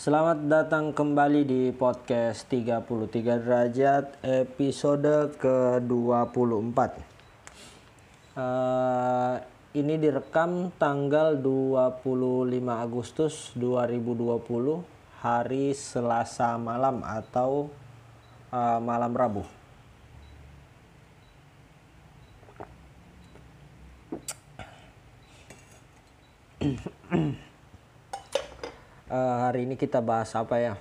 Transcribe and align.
Selamat 0.00 0.48
datang 0.48 0.96
kembali 0.96 1.44
di 1.44 1.76
podcast 1.76 2.48
33 2.48 2.88
derajat 3.20 4.16
episode 4.24 5.36
ke-24 5.36 6.78
uh, 8.32 9.36
Ini 9.76 9.94
direkam 10.00 10.72
tanggal 10.80 11.36
25 11.36 11.92
Agustus 12.72 13.52
2020 13.52 15.20
hari 15.20 15.76
Selasa 15.76 16.56
malam 16.56 17.04
atau 17.04 17.68
uh, 18.56 18.80
malam 18.80 19.12
Rabu 19.12 19.44
uh, 29.10 29.50
hari 29.50 29.66
ini 29.66 29.74
kita 29.74 29.98
bahas 29.98 30.30
apa 30.38 30.56
ya? 30.62 30.78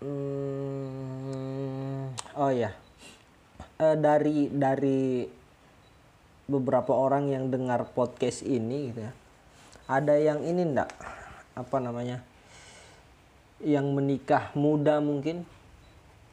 Hmm, 0.00 0.48
oh 2.32 2.48
ya, 2.48 2.72
uh, 3.76 3.96
dari 4.00 4.48
dari 4.48 5.28
beberapa 6.48 6.96
orang 6.96 7.28
yang 7.28 7.52
dengar 7.52 7.84
podcast 7.92 8.40
ini, 8.46 8.88
gitu 8.88 9.04
ya, 9.04 9.12
ada 9.84 10.16
yang 10.16 10.40
ini 10.40 10.64
ndak 10.64 10.88
apa 11.52 11.76
namanya? 11.84 12.24
Yang 13.60 13.86
menikah 13.92 14.48
muda 14.56 15.04
mungkin, 15.04 15.44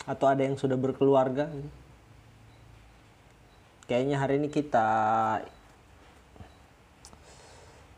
atau 0.08 0.32
ada 0.32 0.48
yang 0.48 0.56
sudah 0.56 0.80
berkeluarga? 0.80 1.52
Kayaknya 3.92 4.16
hari 4.24 4.40
ini 4.40 4.48
kita 4.48 4.88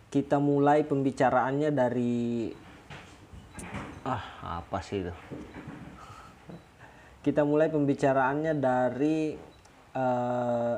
kita 0.09 0.41
mulai 0.41 0.81
pembicaraannya 0.81 1.69
dari 1.69 2.49
ah 4.09 4.23
apa 4.61 4.81
sih 4.81 5.05
itu? 5.05 5.13
Kita 7.21 7.45
mulai 7.45 7.69
pembicaraannya 7.69 8.53
dari 8.57 9.37
uh, 9.93 10.75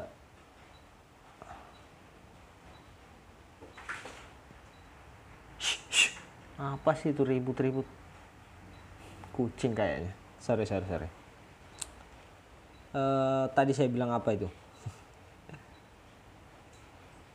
apa 6.59 6.91
sih 6.99 7.15
itu 7.15 7.23
ribut-ribut? 7.23 7.87
Kucing 9.31 9.71
kayaknya. 9.71 10.11
Sorry 10.43 10.67
sorry 10.67 10.85
sorry. 10.91 11.09
Uh, 12.91 13.47
tadi 13.55 13.71
saya 13.71 13.87
bilang 13.87 14.11
apa 14.11 14.35
itu 14.35 14.51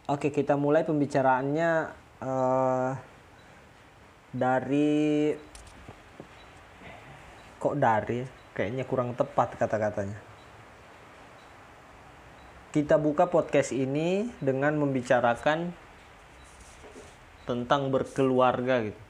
Oke, 0.07 0.31
kita 0.31 0.55
mulai 0.55 0.87
pembicaraannya 0.87 1.71
uh, 2.23 2.95
dari 4.31 5.35
kok 7.59 7.75
dari 7.75 8.23
kayaknya 8.55 8.87
kurang 8.87 9.19
tepat 9.19 9.59
kata-katanya. 9.59 10.15
Kita 12.71 13.03
buka 13.03 13.27
podcast 13.27 13.75
ini 13.75 14.31
dengan 14.39 14.79
membicarakan 14.79 15.75
tentang 17.51 17.91
berkeluarga 17.91 18.87
gitu. 18.87 19.03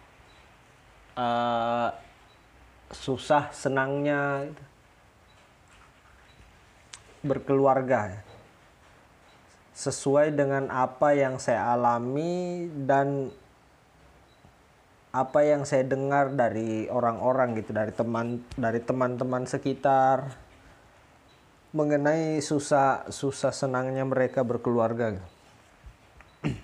Uh, 1.12 1.92
susah 2.88 3.52
senangnya 3.52 4.48
gitu. 4.48 4.64
berkeluarga 7.20 8.16
ya 8.16 8.25
sesuai 9.76 10.32
dengan 10.32 10.72
apa 10.72 11.12
yang 11.12 11.36
saya 11.36 11.76
alami 11.76 12.64
dan 12.88 13.28
apa 15.12 15.44
yang 15.44 15.68
saya 15.68 15.84
dengar 15.84 16.32
dari 16.32 16.88
orang-orang 16.88 17.60
gitu 17.60 17.76
dari 17.76 17.92
teman 17.92 18.40
dari 18.56 18.80
teman-teman 18.80 19.44
sekitar 19.44 20.32
mengenai 21.76 22.40
susah 22.40 23.04
susah 23.12 23.52
senangnya 23.52 24.08
mereka 24.08 24.40
berkeluarga 24.40 25.20
gitu. 25.20 25.28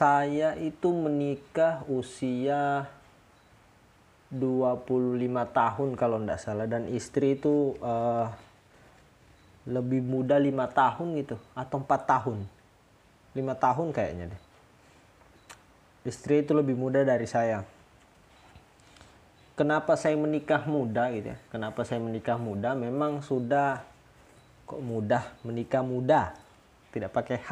saya 0.00 0.56
itu 0.56 0.88
menikah 0.88 1.84
usia 1.92 2.88
25 4.32 4.88
tahun 5.52 5.88
kalau 6.00 6.16
tidak 6.16 6.40
salah 6.40 6.64
dan 6.64 6.88
istri 6.88 7.36
itu 7.36 7.76
uh, 7.84 8.32
lebih 9.64 10.04
muda 10.04 10.36
lima 10.36 10.68
tahun 10.68 11.16
gitu 11.24 11.36
atau 11.56 11.76
empat 11.80 12.00
tahun. 12.04 12.44
Lima 13.32 13.56
tahun 13.56 13.90
kayaknya 13.90 14.36
deh. 14.36 14.42
Istri 16.04 16.44
itu 16.44 16.52
lebih 16.52 16.76
muda 16.76 17.00
dari 17.00 17.24
saya. 17.24 17.64
Kenapa 19.56 19.96
saya 19.96 20.18
menikah 20.20 20.66
muda 20.68 21.08
gitu 21.14 21.32
ya? 21.32 21.38
Kenapa 21.48 21.86
saya 21.88 22.02
menikah 22.02 22.36
muda? 22.36 22.76
Memang 22.76 23.24
sudah 23.24 23.80
kok 24.68 24.82
mudah? 24.84 25.24
Menikah 25.46 25.80
muda. 25.80 26.36
Tidak 26.92 27.08
pakai 27.08 27.38
H. 27.40 27.50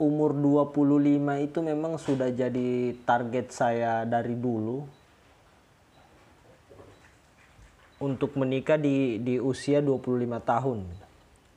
Umur 0.00 0.32
25 0.32 1.44
itu 1.44 1.58
memang 1.60 2.00
sudah 2.00 2.32
jadi 2.32 2.96
target 3.04 3.52
saya 3.52 4.08
dari 4.08 4.32
dulu 4.32 4.99
untuk 8.00 8.34
menikah 8.40 8.80
di 8.80 9.20
di 9.20 9.36
usia 9.36 9.84
25 9.84 10.40
tahun. 10.40 10.78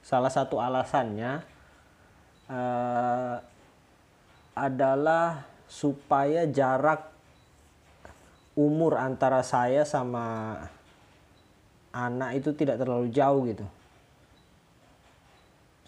Salah 0.04 0.28
satu 0.28 0.60
alasannya 0.60 1.40
uh, 2.52 3.36
adalah 4.54 5.48
supaya 5.72 6.44
jarak 6.46 7.08
umur 8.54 9.00
antara 9.00 9.42
saya 9.42 9.88
sama 9.88 10.60
anak 11.96 12.44
itu 12.44 12.52
tidak 12.54 12.78
terlalu 12.78 13.08
jauh 13.10 13.48
gitu. 13.48 13.66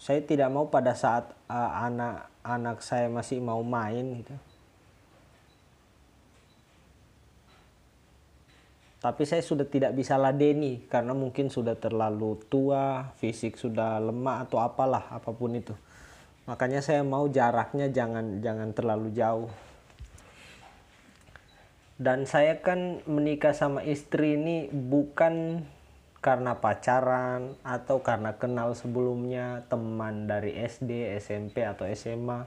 Saya 0.00 0.24
tidak 0.24 0.48
mau 0.48 0.72
pada 0.72 0.96
saat 0.96 1.28
uh, 1.52 1.92
saya 2.80 3.12
masih 3.12 3.44
mau 3.44 3.60
main 3.60 4.24
gitu 4.24 4.34
tapi 9.06 9.22
saya 9.22 9.38
sudah 9.38 9.70
tidak 9.70 9.94
bisa 9.94 10.18
ladeni 10.18 10.82
karena 10.90 11.14
mungkin 11.14 11.46
sudah 11.46 11.78
terlalu 11.78 12.42
tua, 12.50 13.14
fisik 13.22 13.54
sudah 13.54 14.02
lemah 14.02 14.42
atau 14.42 14.58
apalah 14.58 15.14
apa 15.14 15.30
pun 15.30 15.54
itu. 15.54 15.78
Makanya 16.50 16.82
saya 16.82 17.06
mau 17.06 17.30
jaraknya 17.30 17.86
jangan 17.94 18.42
jangan 18.42 18.74
terlalu 18.74 19.14
jauh. 19.14 19.46
Dan 22.02 22.26
saya 22.26 22.58
kan 22.58 22.98
menikah 23.06 23.54
sama 23.54 23.86
istri 23.86 24.34
ini 24.34 24.74
bukan 24.74 25.62
karena 26.18 26.58
pacaran 26.58 27.54
atau 27.62 28.02
karena 28.02 28.34
kenal 28.34 28.74
sebelumnya 28.74 29.62
teman 29.70 30.26
dari 30.26 30.58
SD, 30.58 31.14
SMP 31.22 31.62
atau 31.62 31.86
SMA. 31.94 32.42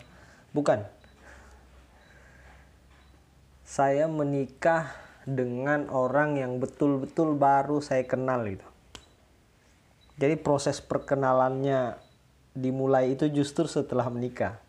Bukan. 0.51 0.83
Saya 3.63 4.11
menikah 4.11 5.08
dengan 5.27 5.91
orang 5.91 6.39
yang 6.39 6.57
betul-betul 6.59 7.35
baru 7.35 7.83
saya 7.83 8.07
kenal 8.07 8.43
gitu. 8.47 8.67
Jadi 10.19 10.35
proses 10.35 10.83
perkenalannya 10.83 11.95
dimulai 12.51 13.15
itu 13.15 13.31
justru 13.31 13.67
setelah 13.67 14.11
menikah. 14.11 14.59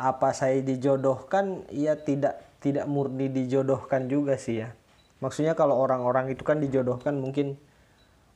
Apa 0.00 0.32
saya 0.32 0.60
dijodohkan? 0.64 1.68
Ya 1.72 1.96
tidak 1.96 2.40
tidak 2.60 2.88
murni 2.88 3.28
dijodohkan 3.28 4.08
juga 4.08 4.40
sih 4.40 4.64
ya. 4.64 4.72
Maksudnya 5.20 5.56
kalau 5.56 5.76
orang-orang 5.80 6.32
itu 6.32 6.44
kan 6.44 6.60
dijodohkan 6.60 7.16
mungkin 7.16 7.56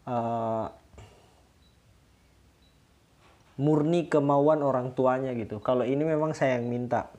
uh, 0.08 0.72
murni 3.60 4.08
kemauan 4.08 4.64
orang 4.64 4.96
tuanya 4.96 5.36
gitu. 5.36 5.60
Kalau 5.60 5.84
ini 5.84 6.00
memang 6.00 6.32
saya 6.32 6.56
yang 6.56 6.68
minta 6.68 7.12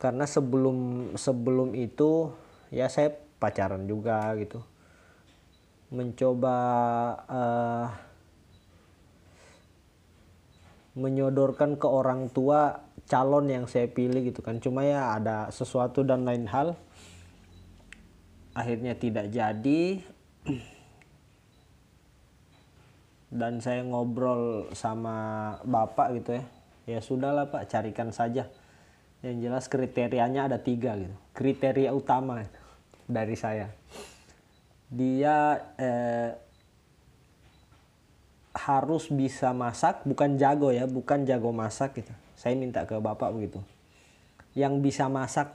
karena 0.00 0.24
sebelum 0.24 1.12
sebelum 1.12 1.76
itu 1.76 2.32
ya 2.72 2.88
saya 2.88 3.12
pacaran 3.36 3.84
juga 3.84 4.32
gitu. 4.40 4.64
Mencoba 5.92 6.56
uh, 7.28 7.86
menyodorkan 10.96 11.76
ke 11.76 11.84
orang 11.84 12.32
tua 12.32 12.80
calon 13.04 13.52
yang 13.52 13.68
saya 13.68 13.92
pilih 13.92 14.24
gitu 14.32 14.40
kan. 14.40 14.56
Cuma 14.56 14.88
ya 14.88 15.20
ada 15.20 15.52
sesuatu 15.52 16.00
dan 16.00 16.24
lain 16.24 16.48
hal 16.48 16.80
akhirnya 18.56 18.96
tidak 18.96 19.28
jadi. 19.28 20.00
Dan 23.30 23.60
saya 23.60 23.84
ngobrol 23.84 24.72
sama 24.72 25.54
bapak 25.68 26.24
gitu 26.24 26.40
ya. 26.40 26.44
Ya 26.88 26.98
sudahlah 27.04 27.52
pak 27.52 27.68
carikan 27.68 28.10
saja 28.10 28.48
yang 29.20 29.36
jelas 29.40 29.68
kriterianya 29.68 30.48
ada 30.48 30.58
tiga 30.60 30.96
gitu. 30.96 31.16
Kriteria 31.36 31.92
utama 31.92 32.44
dari 33.04 33.36
saya. 33.36 33.68
Dia 34.90 35.60
eh, 35.76 36.30
harus 38.56 39.06
bisa 39.12 39.54
masak 39.54 40.02
bukan 40.02 40.34
jago 40.40 40.74
ya 40.74 40.88
bukan 40.88 41.28
jago 41.28 41.52
masak 41.52 42.00
gitu. 42.00 42.12
Saya 42.34 42.56
minta 42.56 42.88
ke 42.88 42.96
bapak 42.96 43.30
begitu. 43.36 43.60
Yang 44.56 44.74
bisa 44.82 45.06
masak 45.06 45.54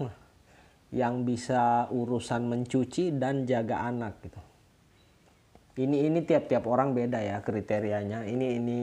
yang 0.95 1.27
bisa 1.27 1.91
urusan 1.91 2.47
mencuci 2.47 3.17
dan 3.17 3.43
jaga 3.43 3.83
anak 3.83 4.21
gitu. 4.23 4.39
Ini 5.75 6.07
ini 6.07 6.23
tiap-tiap 6.23 6.63
orang 6.71 6.95
beda 6.95 7.19
ya 7.19 7.43
kriterianya. 7.43 8.23
Ini 8.23 8.47
ini 8.55 8.77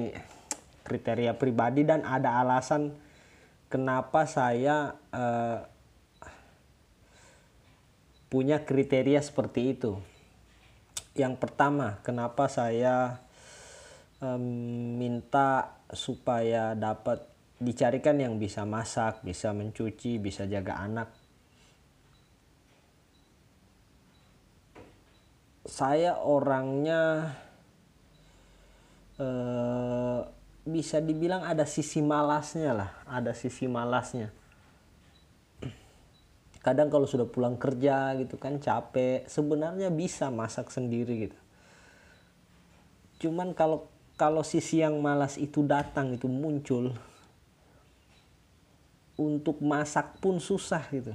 kriteria 0.85 1.33
pribadi 1.41 1.89
dan 1.89 2.05
ada 2.05 2.37
alasan 2.45 2.93
kenapa 3.73 4.29
saya 4.29 5.01
uh, 5.17 5.65
punya 8.29 8.69
kriteria 8.69 9.25
seperti 9.25 9.73
itu? 9.73 9.97
Yang 11.17 11.41
pertama 11.41 12.05
kenapa 12.05 12.53
saya 12.53 13.25
um, 14.21 14.45
minta 15.01 15.81
supaya 15.89 16.77
dapat 16.77 17.25
dicarikan 17.57 18.21
yang 18.21 18.37
bisa 18.37 18.69
masak 18.69 19.25
bisa 19.25 19.57
mencuci 19.57 20.21
bisa 20.21 20.45
jaga 20.45 20.77
anak? 20.77 21.09
Saya 25.63 26.21
orangnya 26.21 27.33
eh, 29.17 30.21
bisa 30.63 31.03
dibilang 31.03 31.43
ada 31.43 31.67
sisi 31.67 31.99
malasnya 31.99 32.71
lah 32.71 32.91
ada 33.11 33.35
sisi 33.35 33.67
malasnya. 33.67 34.31
Kadang 36.63 36.95
kalau 36.95 37.11
sudah 37.11 37.27
pulang 37.27 37.59
kerja 37.59 38.15
gitu 38.23 38.39
kan 38.39 38.63
capek 38.63 39.27
sebenarnya 39.27 39.91
bisa 39.91 40.31
masak 40.31 40.71
sendiri 40.71 41.27
gitu. 41.27 41.39
Cuman 43.27 43.51
kalau 43.51 43.91
kalau 44.15 44.47
sisi 44.47 44.79
yang 44.79 45.03
malas 45.03 45.35
itu 45.35 45.67
datang 45.67 46.15
itu 46.15 46.31
muncul 46.31 46.95
untuk 49.19 49.59
masak 49.59 50.15
pun 50.23 50.39
susah 50.39 50.87
gitu. 50.95 51.11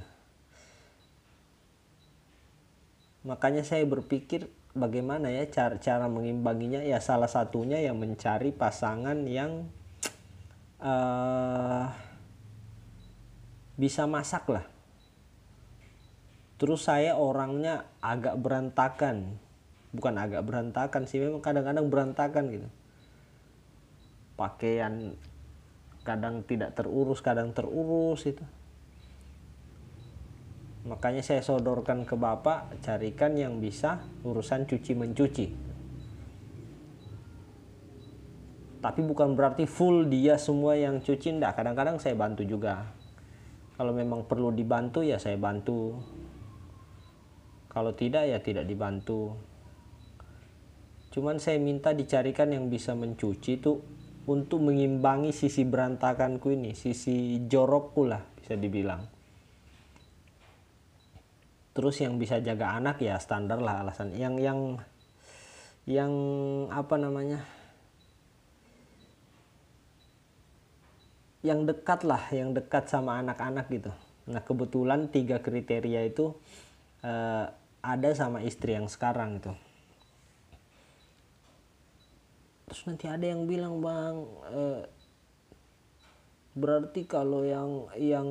Makanya 3.24 3.64
saya 3.64 3.88
berpikir 3.88 4.48
bagaimana 4.78 5.28
ya 5.28 5.44
cara 5.50 5.76
cara 5.82 6.06
mengimbanginya? 6.06 6.80
Ya 6.80 7.02
salah 7.02 7.26
satunya 7.28 7.82
yang 7.82 7.98
mencari 7.98 8.54
pasangan 8.54 9.26
yang 9.26 9.66
uh, 10.78 11.90
bisa 13.74 14.06
masak 14.06 14.46
lah. 14.48 14.64
Terus 16.58 16.86
saya 16.86 17.14
orangnya 17.18 17.86
agak 18.02 18.38
berantakan. 18.38 19.38
Bukan 19.94 20.14
agak 20.18 20.46
berantakan 20.46 21.10
sih 21.10 21.18
memang 21.18 21.42
kadang-kadang 21.42 21.86
berantakan 21.90 22.44
gitu. 22.54 22.68
Pakaian 24.38 25.18
kadang 26.06 26.40
tidak 26.46 26.72
terurus 26.72 27.20
kadang 27.20 27.52
terurus 27.52 28.24
itu 28.24 28.40
makanya 30.88 31.20
saya 31.20 31.44
sodorkan 31.44 32.08
ke 32.08 32.16
bapak 32.16 32.80
carikan 32.80 33.36
yang 33.36 33.60
bisa 33.60 34.00
urusan 34.24 34.64
cuci 34.64 34.92
mencuci. 34.96 35.46
Tapi 38.80 39.00
bukan 39.04 39.36
berarti 39.36 39.68
full 39.68 40.08
dia 40.08 40.40
semua 40.40 40.80
yang 40.80 41.04
cuci 41.04 41.36
enggak 41.36 41.60
kadang-kadang 41.60 42.00
saya 42.00 42.16
bantu 42.16 42.48
juga. 42.48 42.88
Kalau 43.76 43.92
memang 43.92 44.24
perlu 44.24 44.48
dibantu 44.48 45.04
ya 45.04 45.20
saya 45.20 45.36
bantu. 45.36 46.00
Kalau 47.68 47.92
tidak 47.92 48.24
ya 48.24 48.40
tidak 48.40 48.64
dibantu. 48.64 49.36
Cuman 51.12 51.36
saya 51.36 51.60
minta 51.60 51.92
dicarikan 51.92 52.48
yang 52.48 52.72
bisa 52.72 52.96
mencuci 52.96 53.60
itu 53.60 53.76
untuk 54.24 54.64
mengimbangi 54.64 55.36
sisi 55.36 55.68
berantakanku 55.68 56.52
ini 56.52 56.72
sisi 56.76 57.44
jorokku 57.48 58.04
lah 58.04 58.20
bisa 58.36 58.60
dibilang 58.60 59.17
terus 61.72 62.00
yang 62.02 62.16
bisa 62.20 62.38
jaga 62.38 62.76
anak 62.76 63.00
ya 63.02 63.16
standar 63.18 63.58
lah 63.60 63.84
alasan. 63.84 64.12
Yang 64.14 64.34
yang 64.44 64.60
yang 65.88 66.12
apa 66.68 66.94
namanya? 67.00 67.44
Yang 71.40 71.74
dekat 71.74 72.00
lah 72.04 72.22
yang 72.34 72.52
dekat 72.52 72.90
sama 72.90 73.22
anak-anak 73.22 73.70
gitu. 73.70 73.92
Nah 74.28 74.42
kebetulan 74.44 75.08
tiga 75.08 75.40
kriteria 75.40 76.04
itu 76.04 76.36
uh, 77.06 77.46
ada 77.80 78.10
sama 78.12 78.42
istri 78.42 78.74
yang 78.74 78.90
sekarang 78.90 79.38
itu 79.38 79.52
terus 82.68 82.84
nanti 82.84 83.08
ada 83.08 83.24
yang 83.24 83.48
bilang 83.48 83.80
bang 83.80 84.16
eh, 84.52 84.80
berarti 86.56 87.04
kalau 87.04 87.44
yang 87.44 87.90
yang 87.98 88.28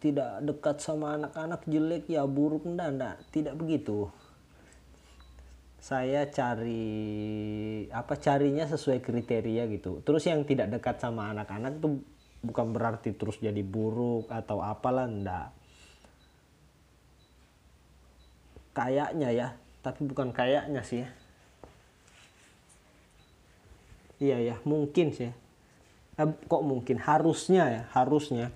tidak 0.00 0.40
dekat 0.44 0.80
sama 0.80 1.20
anak-anak 1.20 1.62
jelek 1.68 2.04
ya 2.08 2.24
buruk 2.24 2.64
enggak 2.64 2.88
enggak. 2.94 3.16
Tidak 3.34 3.54
begitu. 3.56 4.08
Saya 5.78 6.26
cari 6.28 7.86
apa 7.88 8.14
carinya 8.18 8.66
sesuai 8.66 9.00
kriteria 9.00 9.64
gitu. 9.72 10.00
Terus 10.02 10.24
yang 10.26 10.42
tidak 10.44 10.72
dekat 10.74 11.00
sama 11.00 11.30
anak-anak 11.32 11.80
itu 11.80 12.02
bukan 12.38 12.70
berarti 12.70 13.14
terus 13.14 13.38
jadi 13.42 13.62
buruk 13.62 14.30
atau 14.30 14.62
apalah 14.62 15.06
enggak. 15.06 15.50
Kayaknya 18.74 19.30
ya 19.34 19.48
tapi 19.82 20.04
bukan 20.04 20.34
kayaknya 20.34 20.82
sih 20.82 21.00
ya. 21.00 21.08
iya 24.18 24.36
ya 24.52 24.56
mungkin 24.66 25.14
sih 25.14 25.30
eh, 26.18 26.28
kok 26.28 26.62
mungkin? 26.66 26.98
Harusnya 26.98 27.64
ya 27.70 27.82
harusnya 27.94 28.50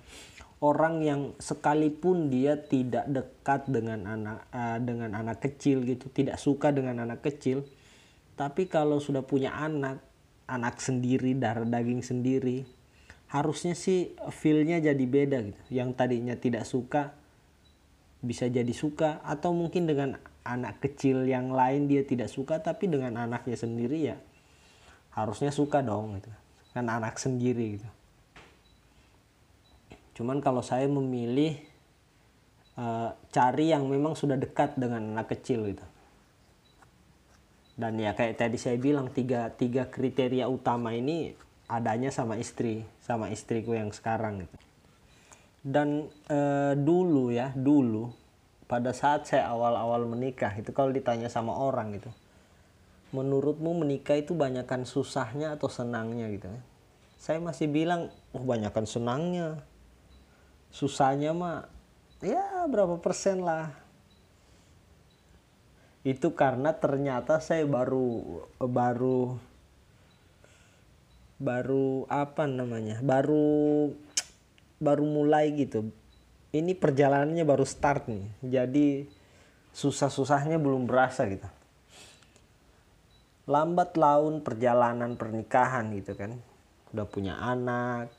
orang 0.59 1.03
yang 1.03 1.21
sekalipun 1.39 2.31
dia 2.31 2.59
tidak 2.59 3.07
dekat 3.07 3.67
dengan 3.67 4.07
anak 4.07 4.47
uh, 4.51 4.79
dengan 4.79 5.11
anak 5.11 5.43
kecil 5.43 5.83
gitu 5.83 6.07
tidak 6.07 6.39
suka 6.39 6.71
dengan 6.71 7.03
anak 7.03 7.19
kecil 7.19 7.67
tapi 8.39 8.71
kalau 8.71 9.03
sudah 9.03 9.27
punya 9.27 9.51
anak 9.59 9.99
anak 10.47 10.79
sendiri 10.79 11.35
darah 11.35 11.67
daging 11.67 11.99
sendiri 11.99 12.63
harusnya 13.33 13.73
sih 13.73 14.13
feelnya 14.29 14.77
jadi 14.77 15.05
beda 15.09 15.41
gitu. 15.41 15.61
Yang 15.73 15.89
tadinya 15.97 16.37
tidak 16.37 16.69
suka 16.69 17.17
bisa 18.21 18.45
jadi 18.45 18.69
suka. 18.69 19.25
Atau 19.25 19.57
mungkin 19.57 19.89
dengan 19.89 20.21
anak 20.45 20.83
kecil 20.85 21.25
yang 21.25 21.49
lain 21.49 21.89
dia 21.89 22.05
tidak 22.05 22.29
suka 22.29 22.61
tapi 22.61 22.91
dengan 22.91 23.15
anaknya 23.15 23.55
sendiri 23.55 23.99
ya 24.11 24.17
harusnya 25.15 25.55
suka 25.55 25.79
dong 25.79 26.19
gitu 26.19 26.27
kan 26.73 26.89
anak 26.89 27.21
sendiri 27.21 27.77
gitu. 27.79 27.89
Cuman 30.17 30.41
kalau 30.41 30.61
saya 30.61 30.89
memilih 30.89 31.57
uh, 32.77 33.13
cari 33.29 33.73
yang 33.73 33.85
memang 33.85 34.17
sudah 34.17 34.37
dekat 34.37 34.77
dengan 34.77 35.13
anak 35.13 35.33
kecil 35.37 35.69
gitu. 35.69 35.85
Dan 37.73 37.97
ya 37.97 38.13
kayak 38.13 38.37
tadi 38.37 38.57
saya 38.61 38.77
bilang 38.77 39.09
tiga 39.09 39.49
tiga 39.49 39.89
kriteria 39.89 40.45
utama 40.45 40.93
ini 40.93 41.33
adanya 41.65 42.13
sama 42.13 42.37
istri 42.37 42.85
sama 43.01 43.33
istriku 43.33 43.73
yang 43.73 43.89
sekarang 43.89 44.45
gitu. 44.45 44.57
Dan 45.63 46.05
e, 46.29 46.39
dulu 46.77 47.33
ya 47.33 47.49
dulu 47.57 48.13
pada 48.69 48.93
saat 48.93 49.25
saya 49.25 49.49
awal-awal 49.49 50.05
menikah 50.05 50.53
itu 50.53 50.69
kalau 50.69 50.93
ditanya 50.93 51.33
sama 51.33 51.55
orang 51.57 51.97
gitu 51.97 52.13
menurutmu 53.13 53.85
menikah 53.85 54.17
itu 54.17 54.33
banyakkan 54.33 54.83
susahnya 54.89 55.53
atau 55.53 55.69
senangnya 55.69 56.27
gitu 56.33 56.49
saya 57.23 57.39
masih 57.39 57.71
bilang 57.71 58.11
oh 58.35 58.43
banyakkan 58.43 58.83
senangnya. 58.83 59.63
Susahnya 60.75 61.31
mah 61.31 61.71
ya 62.19 62.67
berapa 62.67 62.99
persen 62.99 63.47
lah. 63.47 63.71
Itu 66.03 66.35
karena 66.35 66.75
ternyata 66.75 67.39
saya 67.39 67.63
baru 67.63 68.43
baru 68.59 69.39
baru 71.39 72.03
apa 72.11 72.43
namanya 72.43 72.99
baru 72.99 73.87
baru 74.83 75.03
mulai 75.07 75.55
gitu. 75.55 75.95
Ini 76.51 76.75
perjalanannya 76.75 77.47
baru 77.47 77.63
start 77.63 78.11
nih. 78.11 78.27
Jadi 78.43 79.07
susah-susahnya 79.71 80.59
belum 80.59 80.91
berasa 80.91 81.23
gitu 81.31 81.62
lambat 83.43 83.99
laun 83.99 84.39
perjalanan 84.39 85.19
pernikahan 85.19 85.91
gitu 85.95 86.15
kan. 86.15 86.39
Udah 86.93 87.05
punya 87.09 87.35
anak 87.39 88.13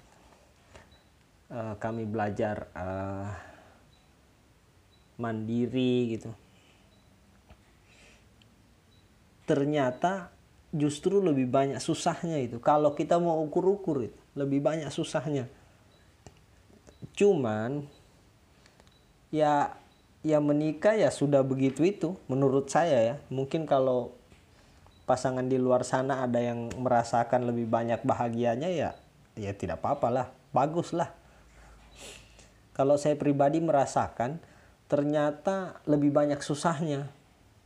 uh, 1.48 1.74
kami 1.80 2.04
belajar 2.04 2.68
uh, 2.74 3.30
mandiri 5.16 6.18
gitu. 6.18 6.30
Ternyata 9.44 10.32
justru 10.74 11.20
lebih 11.20 11.46
banyak 11.46 11.78
susahnya 11.78 12.40
itu. 12.40 12.58
Kalau 12.58 12.96
kita 12.96 13.20
mau 13.20 13.38
ukur-ukur 13.44 14.10
itu 14.10 14.18
lebih 14.34 14.60
banyak 14.64 14.90
susahnya. 14.90 15.46
Cuman 17.14 17.86
ya 19.30 19.78
ya 20.24 20.38
menikah 20.40 20.96
ya 20.96 21.12
sudah 21.12 21.44
begitu 21.46 21.86
itu 21.86 22.18
menurut 22.26 22.66
saya 22.72 22.98
ya. 22.98 23.16
Mungkin 23.30 23.68
kalau 23.68 24.16
pasangan 25.04 25.44
di 25.44 25.60
luar 25.60 25.84
sana 25.84 26.24
ada 26.24 26.40
yang 26.40 26.72
merasakan 26.80 27.48
lebih 27.48 27.68
banyak 27.68 28.00
bahagianya 28.04 28.72
ya 28.72 28.90
ya 29.36 29.52
tidak 29.52 29.82
bagus 30.54 30.94
lah. 30.94 31.12
Kalau 32.74 32.98
saya 32.98 33.14
pribadi 33.14 33.62
merasakan 33.62 34.42
ternyata 34.90 35.78
lebih 35.86 36.10
banyak 36.10 36.42
susahnya. 36.42 37.06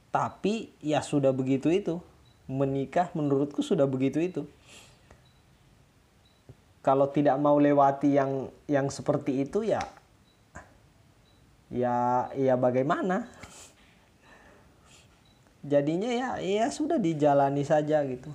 Tapi 0.09 0.73
ya 0.85 1.01
sudah 1.01 1.33
begitu 1.33 1.73
itu. 1.73 2.01
Menikah 2.49 3.13
menurutku 3.13 3.61
sudah 3.61 3.85
begitu 3.85 4.21
itu. 4.21 4.43
Kalau 6.81 7.13
tidak 7.13 7.37
mau 7.37 7.61
lewati 7.61 8.17
yang 8.17 8.49
yang 8.65 8.89
seperti 8.89 9.45
itu 9.45 9.61
ya 9.61 9.85
ya 11.69 12.29
ya 12.33 12.57
bagaimana 12.57 13.29
jadinya 15.63 16.11
ya 16.11 16.29
ya 16.39 16.67
sudah 16.71 16.99
dijalani 17.01 17.67
saja 17.67 18.03
gitu. 18.07 18.31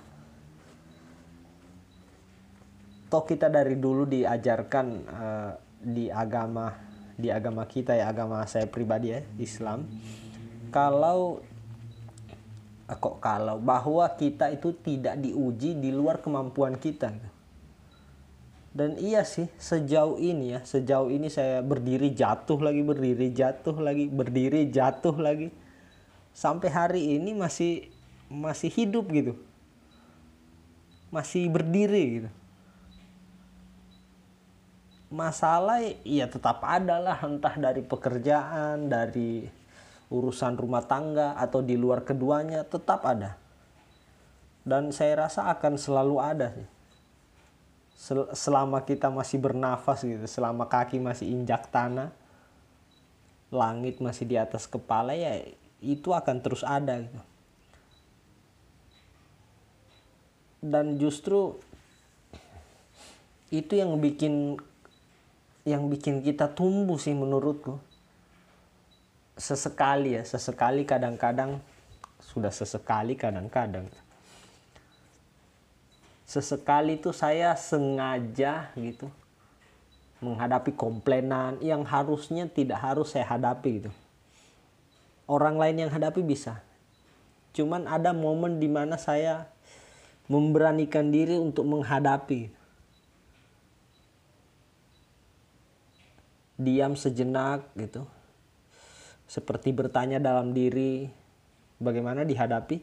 Toh 3.08 3.24
kita 3.24 3.46
dari 3.48 3.78
dulu 3.78 4.04
diajarkan 4.08 4.86
uh, 5.06 5.52
di 5.80 6.10
agama 6.10 6.72
di 7.14 7.30
agama 7.30 7.62
kita 7.64 7.94
ya 7.94 8.10
agama 8.10 8.42
saya 8.44 8.66
pribadi 8.66 9.14
ya 9.14 9.20
Islam. 9.38 9.86
Kalau 10.74 11.38
eh, 12.90 12.98
kok 12.98 13.22
kalau? 13.22 13.62
Bahwa 13.62 14.10
kita 14.18 14.50
itu 14.50 14.74
tidak 14.82 15.22
diuji 15.22 15.78
di 15.78 15.94
luar 15.94 16.18
kemampuan 16.18 16.74
kita. 16.76 17.14
Dan 18.74 18.98
iya 18.98 19.22
sih 19.22 19.46
sejauh 19.54 20.18
ini 20.18 20.58
ya 20.58 20.60
sejauh 20.66 21.06
ini 21.06 21.30
saya 21.30 21.62
berdiri 21.62 22.10
jatuh 22.10 22.58
lagi 22.58 22.82
berdiri 22.82 23.30
jatuh 23.30 23.78
lagi 23.78 24.10
berdiri 24.10 24.66
jatuh 24.66 25.14
lagi 25.14 25.54
sampai 26.34 26.68
hari 26.68 27.02
ini 27.14 27.30
masih 27.32 27.88
masih 28.26 28.68
hidup 28.74 29.06
gitu. 29.14 29.38
Masih 31.14 31.46
berdiri 31.46 32.04
gitu. 32.20 32.30
Masalah 35.14 35.78
ya 36.02 36.26
tetap 36.26 36.58
ada 36.66 36.98
lah 36.98 37.22
entah 37.22 37.54
dari 37.54 37.86
pekerjaan 37.86 38.90
dari 38.90 39.46
urusan 40.10 40.58
rumah 40.58 40.82
tangga 40.82 41.38
atau 41.38 41.62
di 41.62 41.78
luar 41.78 42.02
keduanya 42.02 42.66
tetap 42.66 43.06
ada. 43.06 43.38
Dan 44.66 44.90
saya 44.90 45.30
rasa 45.30 45.46
akan 45.54 45.78
selalu 45.78 46.16
ada 46.18 46.50
sih. 46.50 46.68
Selama 48.34 48.82
kita 48.82 49.06
masih 49.06 49.38
bernafas 49.38 50.02
gitu 50.02 50.26
selama 50.26 50.66
kaki 50.66 50.98
masih 50.98 51.30
injak 51.30 51.70
tanah 51.70 52.10
langit 53.54 54.02
masih 54.02 54.26
di 54.26 54.34
atas 54.34 54.66
kepala 54.66 55.14
ya 55.14 55.46
itu 55.84 56.16
akan 56.16 56.40
terus 56.40 56.64
ada 56.64 57.04
gitu. 57.04 57.20
Dan 60.64 60.96
justru 60.96 61.60
itu 63.52 63.76
yang 63.76 64.00
bikin 64.00 64.56
yang 65.68 65.92
bikin 65.92 66.24
kita 66.24 66.48
tumbuh 66.48 66.96
sih 66.96 67.12
menurutku. 67.12 67.76
Sesekali 69.36 70.16
ya, 70.16 70.22
sesekali 70.24 70.88
kadang-kadang 70.88 71.60
sudah 72.22 72.54
sesekali 72.54 73.18
kadang-kadang. 73.18 73.90
Sesekali 76.24 76.96
itu 76.96 77.12
saya 77.12 77.52
sengaja 77.58 78.72
gitu 78.78 79.12
menghadapi 80.24 80.72
komplainan 80.72 81.60
yang 81.60 81.84
harusnya 81.84 82.48
tidak 82.48 82.80
harus 82.80 83.12
saya 83.12 83.28
hadapi 83.28 83.84
gitu 83.84 83.92
orang 85.28 85.56
lain 85.56 85.86
yang 85.86 85.90
hadapi 85.92 86.20
bisa. 86.20 86.60
Cuman 87.54 87.86
ada 87.86 88.10
momen 88.10 88.58
di 88.58 88.66
mana 88.66 88.98
saya 88.98 89.48
memberanikan 90.26 91.12
diri 91.12 91.38
untuk 91.38 91.64
menghadapi. 91.68 92.50
Diam 96.54 96.94
sejenak 96.94 97.66
gitu. 97.78 98.06
Seperti 99.26 99.74
bertanya 99.74 100.22
dalam 100.22 100.54
diri 100.54 101.10
bagaimana 101.82 102.22
dihadapi. 102.22 102.78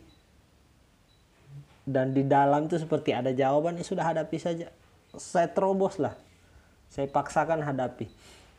Dan 1.82 2.14
di 2.14 2.24
dalam 2.24 2.70
itu 2.70 2.78
seperti 2.78 3.12
ada 3.12 3.34
jawaban 3.34 3.76
ya 3.80 3.86
sudah 3.86 4.06
hadapi 4.06 4.38
saja. 4.38 4.70
Saya 5.18 5.52
terobos 5.52 6.00
lah. 6.00 6.16
Saya 6.92 7.08
paksakan 7.08 7.64
hadapi. 7.64 8.08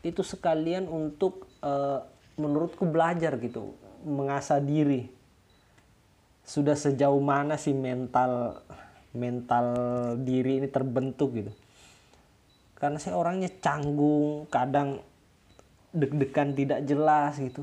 Itu 0.03 0.25
sekalian 0.27 0.89
untuk 0.91 1.47
uh, 1.63 2.03
menurutku 2.37 2.89
belajar 2.89 3.37
gitu 3.41 3.77
mengasah 4.03 4.59
diri. 4.59 5.09
Sudah 6.43 6.75
sejauh 6.75 7.23
mana 7.23 7.55
sih 7.55 7.73
mental 7.73 8.61
mental 9.15 9.67
diri 10.21 10.59
ini 10.59 10.69
terbentuk 10.69 11.31
gitu? 11.39 11.53
Karena 12.75 12.99
saya 12.99 13.15
orangnya 13.15 13.47
canggung 13.63 14.51
kadang 14.51 14.99
deg-degan 15.95 16.57
tidak 16.57 16.81
jelas 16.83 17.39
gitu. 17.39 17.63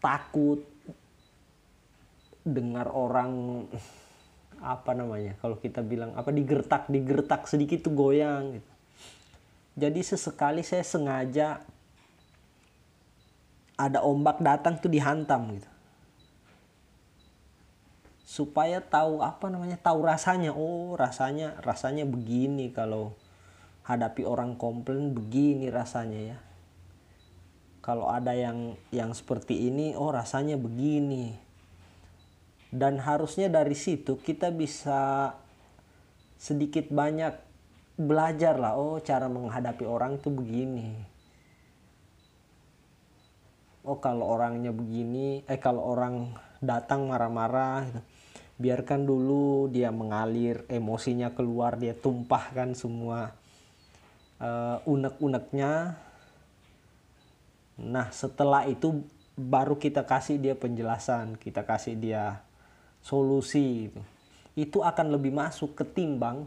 Takut 0.00 0.64
dengar 2.42 2.90
orang 2.90 3.64
apa 4.62 4.94
namanya 4.94 5.34
kalau 5.42 5.58
kita 5.58 5.82
bilang 5.82 6.14
apa 6.14 6.30
digertak 6.30 6.86
digertak 6.86 7.50
sedikit 7.50 7.82
tuh 7.82 7.94
goyang 7.94 8.56
gitu. 8.56 8.70
Jadi 9.72 10.00
sesekali 10.04 10.62
saya 10.62 10.84
sengaja 10.86 11.64
ada 13.76 14.04
ombak 14.04 14.40
datang 14.40 14.76
tuh 14.78 14.92
dihantam 14.92 15.58
gitu. 15.58 15.70
Supaya 18.24 18.80
tahu 18.80 19.20
apa 19.20 19.52
namanya 19.52 19.76
tahu 19.76 20.04
rasanya. 20.08 20.56
Oh 20.56 20.96
rasanya 20.96 21.60
rasanya 21.60 22.08
begini 22.08 22.72
kalau 22.72 23.12
hadapi 23.84 24.24
orang 24.24 24.56
komplain 24.56 25.12
begini 25.12 25.68
rasanya 25.68 26.20
ya. 26.36 26.38
Kalau 27.82 28.08
ada 28.08 28.32
yang 28.32 28.78
yang 28.94 29.10
seperti 29.12 29.68
ini 29.68 29.92
oh 29.98 30.14
rasanya 30.14 30.56
begini. 30.56 31.36
Dan 32.72 33.04
harusnya 33.04 33.52
dari 33.52 33.76
situ 33.76 34.16
kita 34.16 34.48
bisa 34.48 35.36
sedikit 36.40 36.88
banyak 36.88 37.36
belajar 38.00 38.56
lah 38.56 38.80
oh 38.80 38.96
cara 39.04 39.28
menghadapi 39.28 39.84
orang 39.84 40.16
tuh 40.16 40.32
begini 40.32 41.11
oh 43.82 43.98
kalau 43.98 44.30
orangnya 44.30 44.70
begini 44.70 45.42
eh 45.46 45.58
kalau 45.58 45.82
orang 45.82 46.34
datang 46.62 47.10
marah-marah 47.10 47.90
gitu 47.90 48.00
biarkan 48.62 49.02
dulu 49.02 49.66
dia 49.66 49.90
mengalir 49.90 50.62
emosinya 50.70 51.34
keluar 51.34 51.74
dia 51.74 51.98
tumpahkan 51.98 52.78
semua 52.78 53.34
uh, 54.38 54.78
unek-uneknya 54.86 55.98
nah 57.82 58.06
setelah 58.14 58.68
itu 58.70 59.02
baru 59.34 59.74
kita 59.74 60.06
kasih 60.06 60.38
dia 60.38 60.54
penjelasan 60.54 61.34
kita 61.40 61.66
kasih 61.66 61.98
dia 61.98 62.38
solusi 63.02 63.90
gitu. 63.90 64.00
itu 64.54 64.78
akan 64.78 65.10
lebih 65.10 65.34
masuk 65.34 65.74
ketimbang 65.74 66.46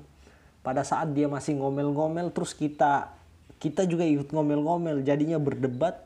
pada 0.63 0.87
saat 0.87 1.11
dia 1.11 1.27
masih 1.27 1.59
ngomel-ngomel 1.59 2.31
terus 2.31 2.55
kita 2.55 3.11
kita 3.59 3.83
juga 3.83 4.07
ikut 4.07 4.31
ngomel-ngomel 4.31 5.03
jadinya 5.03 5.41
berdebat 5.41 5.99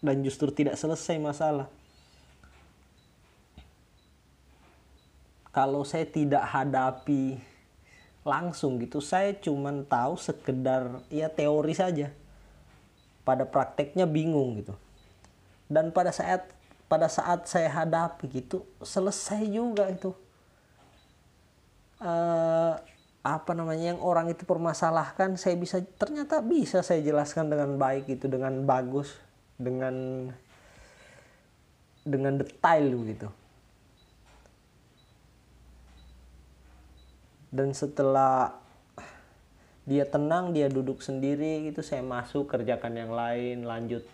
dan 0.00 0.24
justru 0.24 0.48
tidak 0.50 0.80
selesai 0.80 1.20
masalah. 1.20 1.68
Kalau 5.52 5.84
saya 5.84 6.08
tidak 6.08 6.40
hadapi 6.46 7.36
langsung 8.24 8.80
gitu, 8.80 9.04
saya 9.04 9.36
cuman 9.36 9.84
tahu 9.84 10.16
sekedar 10.16 11.04
ya 11.12 11.28
teori 11.28 11.76
saja. 11.76 12.08
Pada 13.24 13.44
prakteknya 13.44 14.08
bingung 14.08 14.64
gitu. 14.64 14.74
Dan 15.68 15.92
pada 15.92 16.10
saat 16.10 16.48
pada 16.90 17.06
saat 17.06 17.46
saya 17.46 17.70
hadapi 17.70 18.26
gitu 18.30 18.64
selesai 18.80 19.44
juga 19.46 19.86
itu. 19.92 20.16
Uh, 22.00 22.80
apa 23.20 23.52
namanya 23.52 23.92
yang 23.92 24.00
orang 24.00 24.32
itu 24.32 24.48
permasalahkan 24.48 25.36
saya 25.36 25.52
bisa 25.52 25.84
ternyata 26.00 26.40
bisa 26.40 26.80
saya 26.80 27.04
jelaskan 27.04 27.52
dengan 27.52 27.76
baik 27.76 28.08
itu 28.08 28.24
dengan 28.32 28.64
bagus 28.64 29.12
dengan 29.60 30.28
dengan 32.00 32.40
detail 32.40 32.96
gitu 33.04 33.28
dan 37.52 37.76
setelah 37.76 38.56
dia 39.84 40.08
tenang 40.08 40.56
dia 40.56 40.72
duduk 40.72 41.04
sendiri 41.04 41.68
gitu 41.68 41.84
saya 41.84 42.00
masuk 42.00 42.48
kerjakan 42.48 42.96
yang 42.96 43.12
lain 43.12 43.68
lanjut 43.68 44.06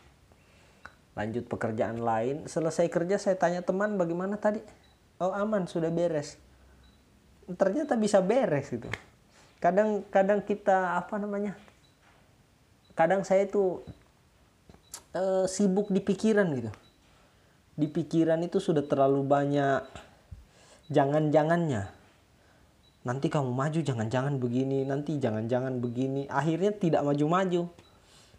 lanjut 1.17 1.49
pekerjaan 1.49 1.97
lain. 1.97 2.45
Selesai 2.45 2.93
kerja 2.93 3.17
saya 3.17 3.41
tanya 3.41 3.65
teman 3.65 3.97
bagaimana 3.97 4.37
tadi? 4.37 4.61
Oh 5.17 5.33
aman 5.33 5.65
sudah 5.65 5.89
beres. 5.89 6.37
Ternyata 7.49 7.97
bisa 7.97 8.21
beres 8.21 8.69
gitu 8.69 8.89
kadang 9.57 10.05
kadang 10.13 10.45
kita 10.45 11.01
apa 11.01 11.17
namanya 11.17 11.57
kadang 12.93 13.25
saya 13.25 13.49
itu 13.49 13.81
uh, 15.17 15.45
sibuk 15.49 15.89
di 15.89 16.05
pikiran 16.05 16.47
gitu. 16.53 16.73
Di 17.77 17.89
pikiran 17.89 18.41
itu 18.45 18.61
sudah 18.61 18.85
terlalu 18.85 19.25
banyak 19.25 19.81
jangan-jangannya. 20.93 21.89
Nanti 23.07 23.27
kamu 23.31 23.53
maju 23.53 23.81
jangan-jangan 23.81 24.37
begini 24.37 24.85
nanti 24.85 25.17
jangan-jangan 25.17 25.81
begini. 25.81 26.29
Akhirnya 26.29 26.73
tidak 26.77 27.05
maju-maju. 27.05 27.69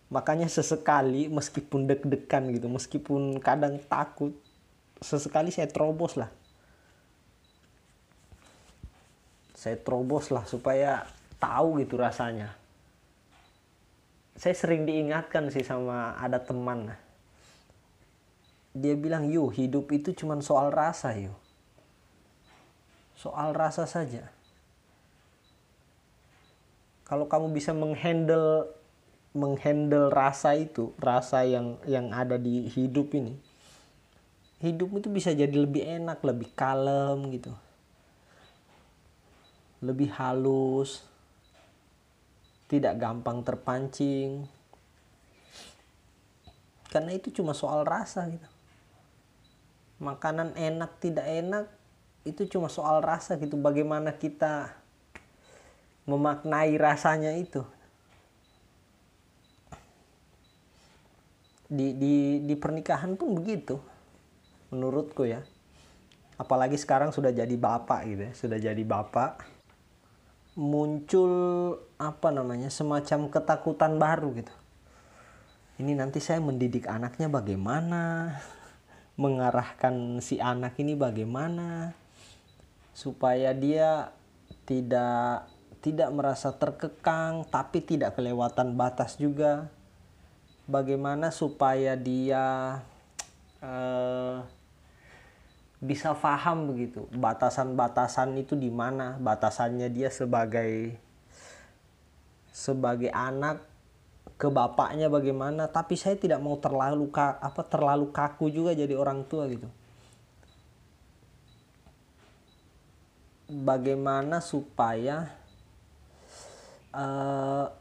Makanya 0.08 0.48
sesekali 0.48 1.28
meskipun 1.28 1.84
deg-degan 1.90 2.48
gitu 2.56 2.72
meskipun 2.72 3.44
kadang 3.44 3.76
takut 3.92 4.32
sesekali 5.04 5.52
saya 5.52 5.68
terobos 5.68 6.16
lah. 6.16 6.32
Saya 9.58 9.76
terobos 9.82 10.32
lah 10.32 10.46
supaya 10.48 11.10
tahu 11.42 11.82
gitu 11.82 12.00
rasanya 12.00 12.56
saya 14.38 14.54
sering 14.54 14.86
diingatkan 14.86 15.50
sih 15.50 15.66
sama 15.66 16.14
ada 16.16 16.38
teman. 16.38 16.94
Dia 18.78 18.94
bilang 18.94 19.26
yuk 19.28 19.58
hidup 19.58 19.90
itu 19.90 20.14
cuma 20.14 20.38
soal 20.40 20.70
rasa 20.70 21.18
yuk 21.18 21.34
soal 23.18 23.52
rasa 23.58 23.90
saja. 23.90 24.30
Kalau 27.10 27.26
kamu 27.26 27.50
bisa 27.50 27.74
menghandle 27.74 28.70
menghandle 29.34 30.14
rasa 30.14 30.54
itu 30.54 30.94
rasa 31.02 31.42
yang 31.44 31.82
yang 31.90 32.14
ada 32.14 32.38
di 32.38 32.70
hidup 32.70 33.14
ini 33.18 33.38
hidup 34.58 34.90
itu 34.98 35.10
bisa 35.14 35.30
jadi 35.34 35.54
lebih 35.54 35.86
enak 35.86 36.22
lebih 36.26 36.50
kalem 36.54 37.34
gitu. 37.34 37.54
Lebih 39.82 40.10
halus 40.18 41.06
tidak 42.68 43.00
gampang 43.00 43.42
terpancing. 43.44 44.44
Karena 46.88 47.12
itu 47.16 47.32
cuma 47.32 47.56
soal 47.56 47.84
rasa 47.84 48.28
gitu. 48.32 48.48
Makanan 50.04 50.54
enak 50.56 50.92
tidak 51.02 51.26
enak 51.26 51.66
itu 52.28 52.48
cuma 52.48 52.68
soal 52.68 53.00
rasa 53.04 53.40
gitu. 53.40 53.56
Bagaimana 53.60 54.16
kita 54.16 54.76
memaknai 56.08 56.76
rasanya 56.80 57.36
itu? 57.36 57.64
Di 61.68 61.92
di 61.96 62.40
di 62.48 62.56
pernikahan 62.56 63.20
pun 63.20 63.36
begitu 63.36 63.80
menurutku 64.72 65.28
ya. 65.28 65.44
Apalagi 66.38 66.78
sekarang 66.78 67.12
sudah 67.12 67.34
jadi 67.34 67.56
bapak 67.58 68.02
gitu 68.08 68.22
ya 68.30 68.34
sudah 68.38 68.60
jadi 68.62 68.84
bapak 68.86 69.57
muncul 70.58 71.32
apa 72.02 72.34
namanya 72.34 72.74
semacam 72.74 73.30
ketakutan 73.30 74.02
baru 74.02 74.34
gitu. 74.42 74.56
Ini 75.78 75.94
nanti 75.94 76.18
saya 76.18 76.42
mendidik 76.42 76.90
anaknya 76.90 77.30
bagaimana, 77.30 78.34
mengarahkan 79.22 80.18
si 80.18 80.42
anak 80.42 80.74
ini 80.82 80.98
bagaimana 80.98 81.94
supaya 82.98 83.54
dia 83.54 84.10
tidak 84.66 85.46
tidak 85.86 86.10
merasa 86.10 86.50
terkekang 86.58 87.46
tapi 87.46 87.86
tidak 87.86 88.18
kelewatan 88.18 88.74
batas 88.74 89.22
juga. 89.22 89.70
Bagaimana 90.68 91.32
supaya 91.32 91.96
dia 91.96 92.82
uh, 93.62 94.44
bisa 95.78 96.18
paham 96.18 96.74
begitu. 96.74 97.06
Batasan-batasan 97.14 98.34
itu 98.42 98.58
di 98.58 98.74
mana? 98.74 99.18
Batasannya 99.22 99.90
dia 99.94 100.10
sebagai 100.10 100.98
sebagai 102.50 103.14
anak 103.14 103.62
ke 104.42 104.50
bapaknya 104.50 105.10
bagaimana? 105.10 105.70
Tapi 105.70 105.94
saya 105.94 106.18
tidak 106.18 106.42
mau 106.42 106.58
terlalu 106.58 107.10
apa 107.18 107.62
terlalu 107.66 108.10
kaku 108.10 108.50
juga 108.50 108.74
jadi 108.74 108.98
orang 108.98 109.22
tua 109.30 109.46
gitu. 109.50 109.70
Bagaimana 113.48 114.44
supaya 114.44 115.32
uh, 116.92 117.72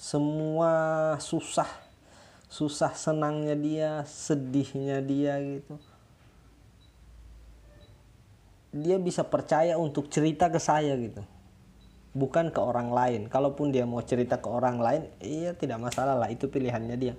semua 0.00 0.72
susah 1.20 1.89
susah 2.50 2.98
senangnya 2.98 3.54
dia 3.54 3.90
sedihnya 4.10 4.98
dia 4.98 5.38
gitu. 5.38 5.78
Dia 8.74 8.98
bisa 8.98 9.22
percaya 9.22 9.78
untuk 9.78 10.10
cerita 10.10 10.50
ke 10.50 10.58
saya 10.58 10.98
gitu. 10.98 11.22
Bukan 12.10 12.50
ke 12.50 12.58
orang 12.58 12.90
lain. 12.90 13.30
Kalaupun 13.30 13.70
dia 13.70 13.86
mau 13.86 14.02
cerita 14.02 14.42
ke 14.42 14.50
orang 14.50 14.82
lain 14.82 15.06
iya 15.22 15.54
tidak 15.54 15.78
masalah 15.78 16.18
lah 16.18 16.26
itu 16.26 16.50
pilihannya 16.50 16.96
dia. 16.98 17.14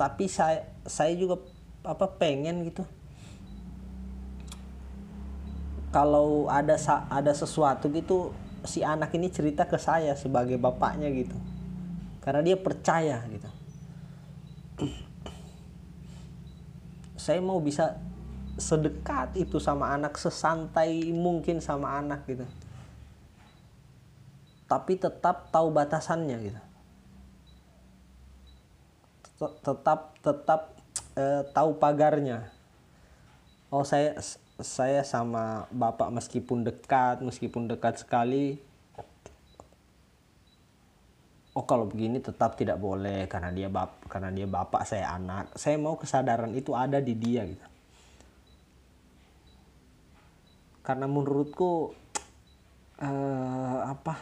Tapi 0.00 0.24
saya 0.24 0.64
saya 0.88 1.12
juga 1.12 1.44
apa 1.84 2.08
pengen 2.16 2.64
gitu. 2.64 2.84
Kalau 5.92 6.48
ada 6.48 6.80
ada 7.12 7.32
sesuatu 7.36 7.92
gitu 7.92 8.32
si 8.64 8.80
anak 8.80 9.12
ini 9.12 9.28
cerita 9.28 9.68
ke 9.68 9.76
saya 9.76 10.16
sebagai 10.16 10.56
bapaknya 10.56 11.12
gitu 11.12 11.36
karena 12.26 12.42
dia 12.42 12.58
percaya 12.58 13.22
gitu. 13.30 13.46
Saya 17.14 17.38
mau 17.38 17.62
bisa 17.62 18.02
sedekat 18.58 19.38
itu 19.38 19.62
sama 19.62 19.94
anak 19.94 20.18
sesantai 20.18 21.06
mungkin 21.14 21.62
sama 21.62 22.02
anak 22.02 22.26
gitu. 22.26 22.42
Tapi 24.66 24.98
tetap 24.98 25.54
tahu 25.54 25.70
batasannya 25.70 26.50
gitu. 26.50 26.60
Tetap 29.62 30.18
tetap 30.18 30.74
eh, 31.14 31.46
tahu 31.54 31.78
pagarnya. 31.78 32.50
Oh 33.70 33.86
saya 33.86 34.18
saya 34.58 35.06
sama 35.06 35.70
bapak 35.70 36.10
meskipun 36.10 36.66
dekat 36.66 37.22
meskipun 37.22 37.70
dekat 37.70 38.02
sekali 38.02 38.65
oh 41.56 41.64
kalau 41.64 41.88
begini 41.88 42.20
tetap 42.20 42.60
tidak 42.60 42.76
boleh 42.76 43.24
karena 43.32 43.48
dia 43.48 43.72
bap 43.72 44.04
karena 44.12 44.28
dia 44.28 44.44
bapak 44.44 44.84
saya 44.84 45.16
anak. 45.16 45.56
Saya 45.56 45.80
mau 45.80 45.96
kesadaran 45.96 46.52
itu 46.52 46.76
ada 46.76 47.00
di 47.00 47.16
dia 47.16 47.48
gitu. 47.48 47.66
Karena 50.84 51.08
menurutku 51.08 51.96
uh, 53.00 53.78
apa? 53.88 54.14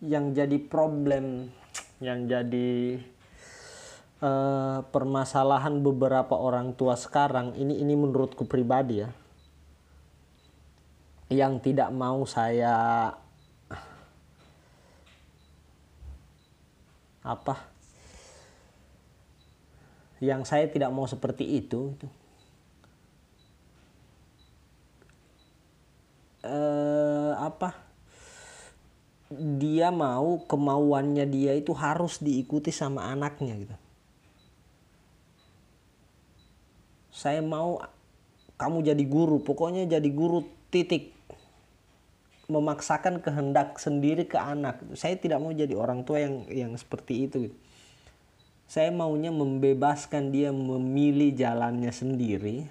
Yang 0.00 0.24
jadi 0.40 0.58
problem 0.62 1.52
yang 2.00 2.30
jadi 2.30 3.02
uh, 4.24 4.86
permasalahan 4.88 5.82
beberapa 5.84 6.32
orang 6.32 6.72
tua 6.78 6.96
sekarang 6.96 7.58
ini 7.58 7.82
ini 7.82 7.92
menurutku 7.98 8.46
pribadi 8.46 9.02
ya 9.02 9.10
yang 11.28 11.60
tidak 11.60 11.92
mau 11.92 12.24
saya 12.24 13.12
apa? 17.20 17.54
Yang 20.24 20.42
saya 20.48 20.66
tidak 20.72 20.90
mau 20.90 21.04
seperti 21.04 21.44
itu 21.60 21.92
itu. 21.92 22.08
Eh, 26.48 27.32
apa? 27.36 27.76
Dia 29.60 29.92
mau 29.92 30.40
kemauannya 30.48 31.28
dia 31.28 31.52
itu 31.52 31.76
harus 31.76 32.24
diikuti 32.24 32.72
sama 32.72 33.12
anaknya 33.12 33.54
gitu. 33.60 33.76
Saya 37.12 37.44
mau 37.44 37.84
kamu 38.56 38.88
jadi 38.88 39.04
guru. 39.04 39.44
Pokoknya 39.44 39.84
jadi 39.84 40.08
guru 40.08 40.48
titik 40.72 41.17
memaksakan 42.48 43.20
kehendak 43.20 43.76
sendiri 43.76 44.24
ke 44.24 44.40
anak. 44.40 44.80
Saya 44.96 45.20
tidak 45.20 45.36
mau 45.44 45.52
jadi 45.52 45.76
orang 45.76 46.00
tua 46.08 46.24
yang 46.24 46.48
yang 46.48 46.72
seperti 46.80 47.28
itu. 47.28 47.52
Saya 48.64 48.88
maunya 48.88 49.28
membebaskan 49.28 50.32
dia 50.32 50.48
memilih 50.48 51.36
jalannya 51.36 51.92
sendiri. 51.92 52.64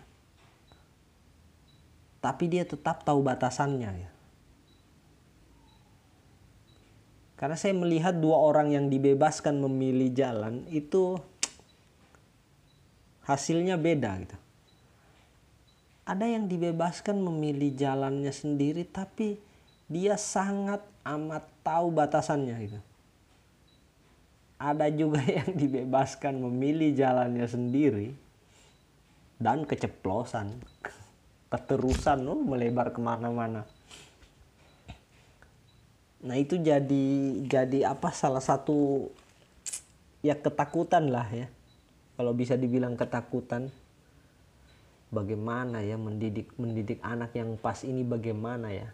Tapi 2.17 2.43
dia 2.49 2.65
tetap 2.65 3.05
tahu 3.05 3.21
batasannya 3.21 3.91
ya. 3.93 4.09
Karena 7.37 7.53
saya 7.53 7.77
melihat 7.77 8.17
dua 8.17 8.41
orang 8.41 8.73
yang 8.73 8.89
dibebaskan 8.89 9.61
memilih 9.61 10.09
jalan 10.09 10.65
itu 10.73 11.21
hasilnya 13.29 13.77
beda 13.77 14.11
gitu. 14.25 14.37
Ada 16.09 16.25
yang 16.25 16.49
dibebaskan 16.49 17.21
memilih 17.21 17.77
jalannya 17.77 18.33
sendiri 18.33 18.89
tapi 18.89 19.46
dia 19.87 20.19
sangat 20.19 20.83
amat 21.07 21.47
tahu 21.63 21.91
batasannya 21.95 22.55
gitu. 22.67 22.79
Ada 24.59 24.91
juga 24.91 25.23
yang 25.39 25.55
dibebaskan 25.55 26.43
memilih 26.43 26.91
jalannya 26.91 27.47
sendiri 27.47 28.07
dan 29.39 29.63
keceplosan, 29.63 30.51
keterusan 31.51 32.27
loh 32.27 32.39
melebar 32.39 32.91
ke 32.91 32.99
mana-mana. 32.99 33.63
Nah 36.27 36.35
itu 36.35 36.59
jadi 36.59 37.05
jadi 37.47 37.93
apa 37.93 38.11
salah 38.11 38.43
satu 38.43 39.07
ya 40.25 40.35
ketakutan 40.35 41.13
lah 41.13 41.29
ya 41.29 41.47
kalau 42.17 42.33
bisa 42.33 42.57
dibilang 42.57 42.97
ketakutan 42.97 43.69
bagaimana 45.13 45.85
ya 45.85 45.95
mendidik 45.95 46.51
mendidik 46.57 46.99
anak 47.05 47.31
yang 47.37 47.55
pas 47.55 47.85
ini 47.85 48.01
bagaimana 48.01 48.73
ya 48.73 48.89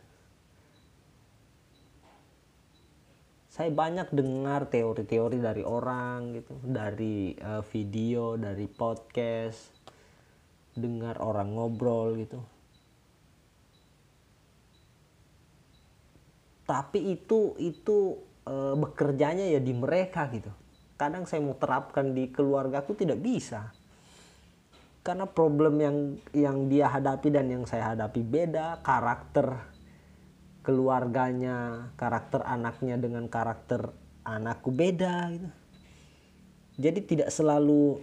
saya 3.53 3.69
banyak 3.69 4.09
dengar 4.09 4.65
teori-teori 4.65 5.37
dari 5.37 5.61
orang 5.61 6.41
gitu, 6.41 6.57
dari 6.65 7.37
uh, 7.37 7.61
video, 7.61 8.33
dari 8.33 8.65
podcast, 8.65 9.69
dengar 10.73 11.21
orang 11.21 11.53
ngobrol 11.53 12.17
gitu. 12.17 12.41
Tapi 16.65 17.13
itu 17.13 17.53
itu 17.61 18.17
uh, 18.49 18.73
bekerjanya 18.73 19.45
ya 19.45 19.61
di 19.61 19.73
mereka 19.77 20.25
gitu. 20.33 20.49
Kadang 20.97 21.29
saya 21.29 21.45
mau 21.45 21.53
terapkan 21.53 22.09
di 22.09 22.33
keluarga 22.33 22.81
aku 22.81 22.97
tidak 22.97 23.21
bisa. 23.21 23.69
Karena 25.05 25.29
problem 25.29 25.77
yang 25.77 25.97
yang 26.33 26.57
dia 26.73 26.89
hadapi 26.89 27.29
dan 27.29 27.53
yang 27.53 27.69
saya 27.69 27.93
hadapi 27.93 28.25
beda, 28.25 28.81
karakter 28.81 29.72
keluarganya, 30.63 31.91
karakter 31.99 32.39
anaknya 32.47 32.95
dengan 32.95 33.27
karakter 33.27 33.91
anakku 34.23 34.71
beda 34.71 35.35
gitu. 35.35 35.49
Jadi 36.79 36.99
tidak 37.05 37.29
selalu 37.29 38.01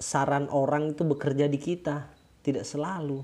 saran 0.00 0.48
orang 0.48 0.96
itu 0.96 1.02
bekerja 1.04 1.50
di 1.50 1.58
kita, 1.60 2.08
tidak 2.40 2.64
selalu. 2.64 3.20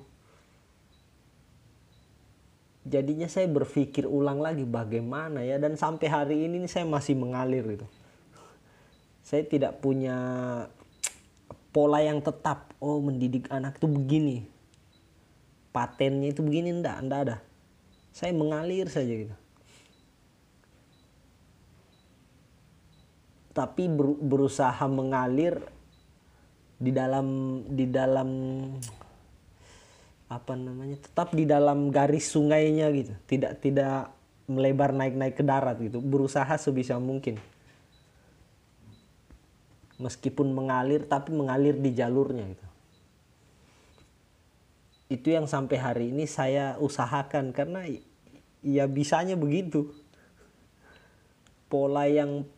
Jadinya 2.83 3.31
saya 3.31 3.47
berpikir 3.47 4.11
ulang 4.11 4.43
lagi 4.43 4.67
bagaimana 4.67 5.47
ya 5.47 5.57
dan 5.63 5.79
sampai 5.79 6.07
hari 6.11 6.37
ini 6.51 6.67
saya 6.67 6.83
masih 6.83 7.15
mengalir 7.15 7.63
gitu. 7.79 7.87
Saya 9.23 9.47
tidak 9.47 9.79
punya 9.79 10.19
pola 11.71 12.03
yang 12.03 12.19
tetap. 12.19 12.75
Oh, 12.83 12.99
mendidik 12.99 13.47
anak 13.55 13.79
itu 13.79 13.87
begini 13.87 14.51
patennya 15.73 16.31
itu 16.31 16.45
begini 16.45 16.71
ndak 16.79 16.97
ndak 17.09 17.21
ada. 17.27 17.37
Saya 18.13 18.37
mengalir 18.37 18.87
saja 18.93 19.09
gitu. 19.09 19.37
Tapi 23.53 23.85
ber, 23.89 24.17
berusaha 24.21 24.85
mengalir 24.89 25.61
di 26.77 26.93
dalam 26.93 27.27
di 27.69 27.85
dalam 27.89 28.29
apa 30.33 30.57
namanya 30.57 30.97
tetap 30.97 31.37
di 31.37 31.45
dalam 31.45 31.89
garis 31.89 32.29
sungainya 32.33 32.93
gitu. 32.93 33.13
Tidak 33.29 33.53
tidak 33.65 34.13
melebar 34.49 34.93
naik 34.93 35.17
naik 35.17 35.35
ke 35.41 35.45
darat 35.45 35.81
gitu. 35.81 36.05
Berusaha 36.05 36.53
sebisa 36.61 37.01
mungkin. 37.01 37.41
Meskipun 40.01 40.53
mengalir 40.53 41.05
tapi 41.09 41.33
mengalir 41.33 41.77
di 41.77 41.93
jalurnya 41.97 42.45
gitu 42.49 42.72
itu 45.13 45.29
yang 45.37 45.45
sampai 45.45 45.77
hari 45.77 46.05
ini 46.09 46.25
saya 46.25 46.81
usahakan 46.81 47.53
karena 47.53 47.85
ya 48.65 48.89
bisanya 48.89 49.37
begitu. 49.37 49.93
Pola 51.69 52.09
yang 52.09 52.49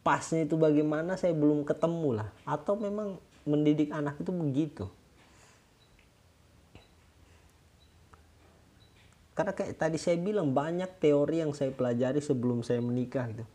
pasnya 0.00 0.48
itu 0.48 0.56
bagaimana 0.56 1.20
saya 1.20 1.36
belum 1.36 1.68
ketemu 1.68 2.24
lah. 2.24 2.28
Atau 2.48 2.80
memang 2.80 3.20
mendidik 3.44 3.92
anak 3.92 4.16
itu 4.20 4.32
begitu. 4.32 4.84
Karena 9.36 9.56
kayak 9.56 9.76
tadi 9.80 9.96
saya 9.96 10.20
bilang 10.20 10.52
banyak 10.52 11.00
teori 11.00 11.40
yang 11.40 11.56
saya 11.56 11.72
pelajari 11.72 12.20
sebelum 12.20 12.60
saya 12.60 12.84
menikah 12.84 13.24
gitu. 13.32 13.46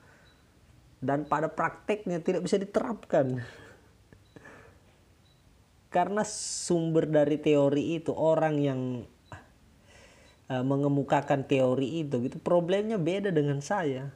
Dan 0.97 1.29
pada 1.29 1.45
prakteknya 1.45 2.17
tidak 2.21 2.41
bisa 2.41 2.57
diterapkan 2.57 3.45
karena 5.95 6.27
sumber 6.27 7.07
dari 7.07 7.39
teori 7.39 7.95
itu 7.95 8.11
orang 8.11 8.59
yang 8.59 8.81
uh, 10.51 10.59
mengemukakan 10.59 11.47
teori 11.47 12.03
itu 12.03 12.19
gitu 12.27 12.35
problemnya 12.43 12.99
beda 12.99 13.31
dengan 13.31 13.63
saya. 13.63 14.11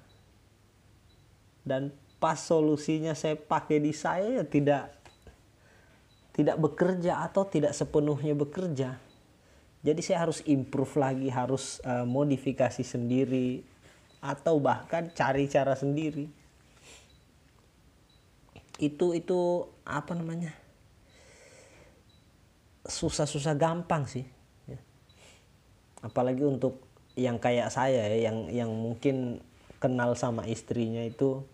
Dan 1.63 1.95
pas 2.19 2.35
solusinya 2.35 3.15
saya 3.15 3.39
pakai 3.39 3.79
di 3.79 3.95
saya 3.95 4.27
ya 4.27 4.43
tidak 4.43 4.91
tidak 6.35 6.59
bekerja 6.59 7.23
atau 7.23 7.47
tidak 7.47 7.71
sepenuhnya 7.71 8.35
bekerja. 8.35 8.99
Jadi 9.79 10.01
saya 10.03 10.27
harus 10.27 10.43
improve 10.43 10.99
lagi 10.99 11.31
harus 11.31 11.79
uh, 11.87 12.03
modifikasi 12.03 12.83
sendiri 12.83 13.63
atau 14.19 14.59
bahkan 14.59 15.07
cari 15.15 15.47
cara 15.47 15.79
sendiri. 15.79 16.27
Itu 18.75 19.15
itu 19.15 19.63
apa 19.87 20.11
namanya 20.11 20.58
susah-susah 22.89 23.53
gampang 23.55 24.09
sih 24.09 24.25
ya. 24.65 24.79
apalagi 26.01 26.41
untuk 26.43 26.81
yang 27.13 27.37
kayak 27.37 27.69
saya 27.69 28.09
ya 28.15 28.31
yang 28.31 28.49
yang 28.49 28.71
mungkin 28.73 29.39
kenal 29.79 30.17
sama 30.17 30.43
istrinya 30.49 31.05
itu 31.05 31.45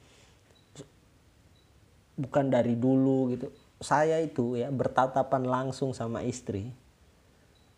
bukan 2.15 2.47
dari 2.47 2.79
dulu 2.79 3.35
gitu 3.35 3.47
saya 3.83 4.23
itu 4.23 4.55
ya 4.55 4.71
bertatapan 4.71 5.43
langsung 5.43 5.91
sama 5.91 6.23
istri 6.23 6.71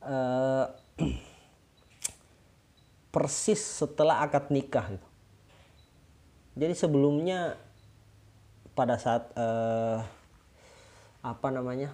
uh, 0.05 0.69
persis 3.13 3.59
setelah 3.59 4.21
akad 4.21 4.53
nikah 4.53 4.93
gitu. 4.93 5.07
jadi 6.53 6.73
sebelumnya 6.77 7.57
pada 8.77 9.01
saat 9.01 9.33
uh, 9.33 10.05
apa 11.25 11.47
namanya 11.49 11.89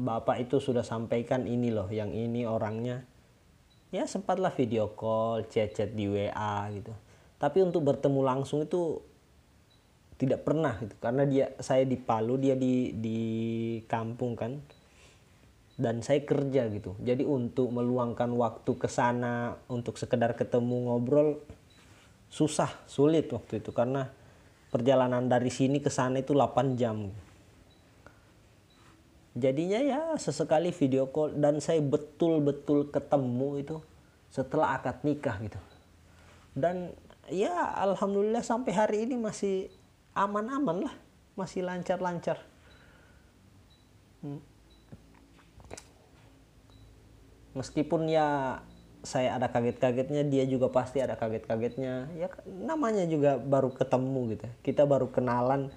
bapak 0.00 0.48
itu 0.48 0.56
sudah 0.58 0.80
sampaikan 0.80 1.44
ini 1.44 1.68
loh 1.68 1.86
yang 1.92 2.10
ini 2.16 2.48
orangnya. 2.48 3.04
Ya 3.92 4.08
sempatlah 4.08 4.54
video 4.54 4.96
call 4.96 5.50
chat-chat 5.50 5.92
di 5.92 6.08
WA 6.08 6.70
gitu. 6.72 6.94
Tapi 7.36 7.58
untuk 7.60 7.84
bertemu 7.84 8.20
langsung 8.24 8.64
itu 8.64 9.02
tidak 10.16 10.46
pernah 10.46 10.78
gitu. 10.80 10.94
Karena 10.96 11.28
dia 11.28 11.52
saya 11.60 11.84
di 11.84 12.00
Palu 12.00 12.40
dia 12.40 12.56
di 12.56 12.96
di 12.96 13.20
kampung 13.84 14.38
kan. 14.38 14.56
Dan 15.80 16.04
saya 16.04 16.20
kerja 16.24 16.68
gitu. 16.68 16.96
Jadi 17.00 17.24
untuk 17.24 17.72
meluangkan 17.72 18.28
waktu 18.36 18.72
ke 18.76 18.88
sana 18.88 19.56
untuk 19.68 19.96
sekedar 19.96 20.36
ketemu 20.36 20.92
ngobrol 20.92 21.40
susah 22.28 22.70
sulit 22.84 23.32
waktu 23.32 23.64
itu. 23.64 23.72
Karena 23.72 24.06
perjalanan 24.70 25.26
dari 25.26 25.50
sini 25.50 25.82
ke 25.82 25.90
sana 25.90 26.22
itu 26.22 26.30
8 26.36 26.78
jam 26.78 27.10
jadinya 29.38 29.78
ya 29.78 30.00
sesekali 30.18 30.74
video 30.74 31.06
call 31.06 31.38
dan 31.38 31.62
saya 31.62 31.78
betul-betul 31.78 32.90
ketemu 32.90 33.48
itu 33.62 33.76
setelah 34.30 34.78
akad 34.78 35.02
nikah 35.06 35.38
gitu. 35.42 35.60
Dan 36.54 36.90
ya 37.30 37.54
alhamdulillah 37.78 38.42
sampai 38.42 38.72
hari 38.74 38.98
ini 39.06 39.14
masih 39.14 39.70
aman-aman 40.14 40.90
lah 40.90 40.94
masih 41.38 41.62
lancar-lancar. 41.62 42.38
Hmm. 44.20 44.36
meskipun 47.56 48.04
ya 48.04 48.60
saya 49.00 49.40
ada 49.40 49.48
kaget-kagetnya 49.48 50.28
dia 50.28 50.44
juga 50.44 50.68
pasti 50.68 51.00
ada 51.00 51.16
kaget-kagetnya. 51.16 52.12
Ya 52.14 52.28
namanya 52.46 53.08
juga 53.08 53.40
baru 53.40 53.72
ketemu 53.72 54.36
gitu 54.36 54.46
kita 54.60 54.84
baru 54.84 55.08
kenalan 55.08 55.72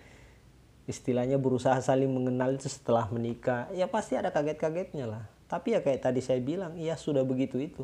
istilahnya 0.89 1.39
berusaha 1.39 1.79
saling 1.79 2.11
mengenal 2.11 2.55
itu 2.55 2.67
setelah 2.67 3.07
menikah 3.07 3.71
ya 3.71 3.87
pasti 3.87 4.19
ada 4.19 4.29
kaget-kagetnya 4.33 5.05
lah. 5.07 5.23
Tapi 5.47 5.77
ya 5.77 5.85
kayak 5.85 6.05
tadi 6.09 6.19
saya 6.19 6.41
bilang 6.41 6.75
ya 6.79 6.97
sudah 6.97 7.21
begitu 7.23 7.61
itu. 7.61 7.83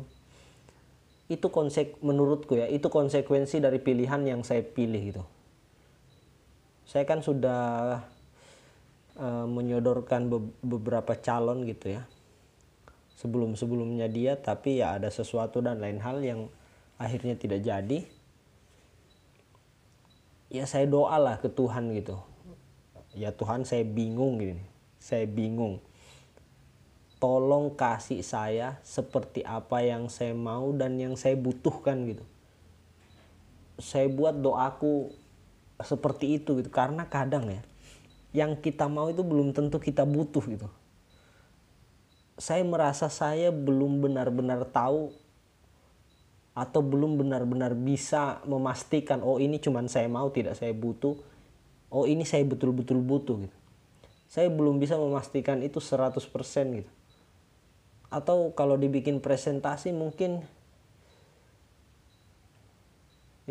Itu 1.30 1.48
konsek 1.54 2.02
menurutku 2.02 2.58
ya 2.58 2.66
itu 2.66 2.90
konsekuensi 2.90 3.62
dari 3.62 3.78
pilihan 3.78 4.26
yang 4.26 4.42
saya 4.42 4.66
pilih 4.66 5.02
gitu 5.14 5.24
saya 6.90 7.06
kan 7.06 7.22
sudah 7.22 7.62
uh, 9.14 9.46
menyodorkan 9.46 10.26
be 10.26 10.42
beberapa 10.58 11.14
calon 11.14 11.62
gitu 11.62 11.94
ya. 11.94 12.02
Sebelum 13.14 13.54
sebelumnya 13.54 14.10
dia 14.10 14.34
tapi 14.34 14.82
ya 14.82 14.98
ada 14.98 15.06
sesuatu 15.06 15.62
dan 15.62 15.78
lain 15.78 16.02
hal 16.02 16.18
yang 16.18 16.50
akhirnya 16.98 17.38
tidak 17.38 17.62
jadi. 17.62 18.00
Ya 20.50 20.66
saya 20.66 20.90
doa 20.90 21.14
lah 21.14 21.38
ke 21.38 21.46
Tuhan 21.46 21.94
gitu 21.94 22.18
ya 23.14 23.34
Tuhan 23.34 23.66
saya 23.66 23.82
bingung 23.82 24.38
gini 24.38 24.70
saya 25.00 25.24
bingung. 25.24 25.80
Tolong 27.16 27.72
kasih 27.72 28.20
saya 28.20 28.80
seperti 28.84 29.44
apa 29.44 29.80
yang 29.80 30.12
saya 30.12 30.36
mau 30.36 30.72
dan 30.76 30.96
yang 31.00 31.16
saya 31.16 31.36
butuhkan 31.36 32.04
gitu. 32.08 32.24
Saya 33.80 34.08
buat 34.12 34.36
doaku 34.36 35.12
seperti 35.80 36.40
itu 36.40 36.60
gitu. 36.60 36.68
Karena 36.68 37.08
kadang 37.08 37.48
ya 37.48 37.64
yang 38.30 38.56
kita 38.60 38.86
mau 38.86 39.10
itu 39.10 39.24
belum 39.24 39.56
tentu 39.56 39.80
kita 39.80 40.04
butuh 40.04 40.44
gitu. 40.48 40.68
Saya 42.40 42.64
merasa 42.64 43.12
saya 43.12 43.52
belum 43.52 44.00
benar-benar 44.00 44.64
tahu 44.68 45.12
atau 46.56 46.80
belum 46.80 47.20
benar-benar 47.20 47.76
bisa 47.76 48.40
memastikan 48.48 49.20
oh 49.20 49.36
ini 49.36 49.60
cuman 49.60 49.86
saya 49.92 50.08
mau 50.08 50.28
tidak 50.32 50.56
saya 50.56 50.72
butuh 50.72 51.20
oh 51.90 52.06
ini 52.06 52.24
saya 52.24 52.46
betul-betul 52.46 53.02
butuh 53.02 53.36
gitu. 53.44 53.56
Saya 54.30 54.46
belum 54.46 54.78
bisa 54.78 54.94
memastikan 54.94 55.58
itu 55.60 55.82
100% 55.82 56.22
gitu. 56.78 56.90
Atau 58.10 58.54
kalau 58.54 58.78
dibikin 58.78 59.18
presentasi 59.18 59.90
mungkin 59.90 60.46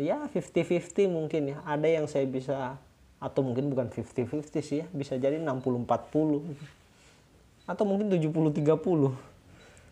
ya 0.00 0.24
50-50 0.32 1.12
mungkin 1.12 1.42
ya. 1.52 1.58
Ada 1.68 1.88
yang 2.00 2.08
saya 2.08 2.24
bisa 2.24 2.80
atau 3.20 3.44
mungkin 3.44 3.68
bukan 3.68 3.92
50-50 3.92 4.48
sih 4.64 4.80
ya 4.80 4.86
bisa 4.96 5.20
jadi 5.20 5.36
60-40 5.44 6.56
atau 7.68 7.84
mungkin 7.84 8.08
70-30 8.08 9.12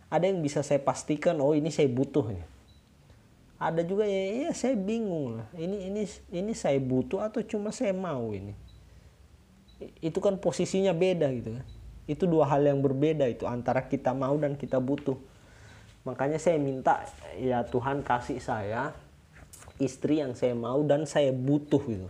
ada 0.09 0.25
yang 0.25 0.41
bisa 0.41 0.65
saya 0.65 0.81
pastikan 0.81 1.37
oh 1.45 1.53
ini 1.53 1.69
saya 1.69 1.93
butuh 1.93 2.25
ya 2.33 2.41
ada 3.59 3.83
juga 3.83 4.07
ya, 4.07 4.49
ya 4.49 4.51
saya 4.55 4.79
bingung 4.79 5.43
lah. 5.43 5.49
Ini 5.59 5.91
ini 5.91 6.03
ini 6.31 6.53
saya 6.55 6.79
butuh 6.79 7.27
atau 7.27 7.43
cuma 7.43 7.75
saya 7.75 7.91
mau 7.91 8.31
ini? 8.31 8.55
Itu 9.99 10.23
kan 10.23 10.39
posisinya 10.39 10.95
beda 10.95 11.27
gitu 11.35 11.59
kan. 11.59 11.67
Itu 12.07 12.25
dua 12.31 12.47
hal 12.47 12.63
yang 12.63 12.79
berbeda 12.79 13.27
itu 13.27 13.45
antara 13.51 13.83
kita 13.91 14.15
mau 14.15 14.39
dan 14.39 14.55
kita 14.55 14.79
butuh. 14.79 15.19
Makanya 16.07 16.39
saya 16.39 16.57
minta 16.63 17.03
ya 17.35 17.67
Tuhan 17.67 18.07
kasih 18.07 18.39
saya 18.39 18.95
istri 19.83 20.23
yang 20.23 20.39
saya 20.39 20.55
mau 20.55 20.79
dan 20.87 21.03
saya 21.03 21.35
butuh 21.35 21.83
gitu. 21.83 22.09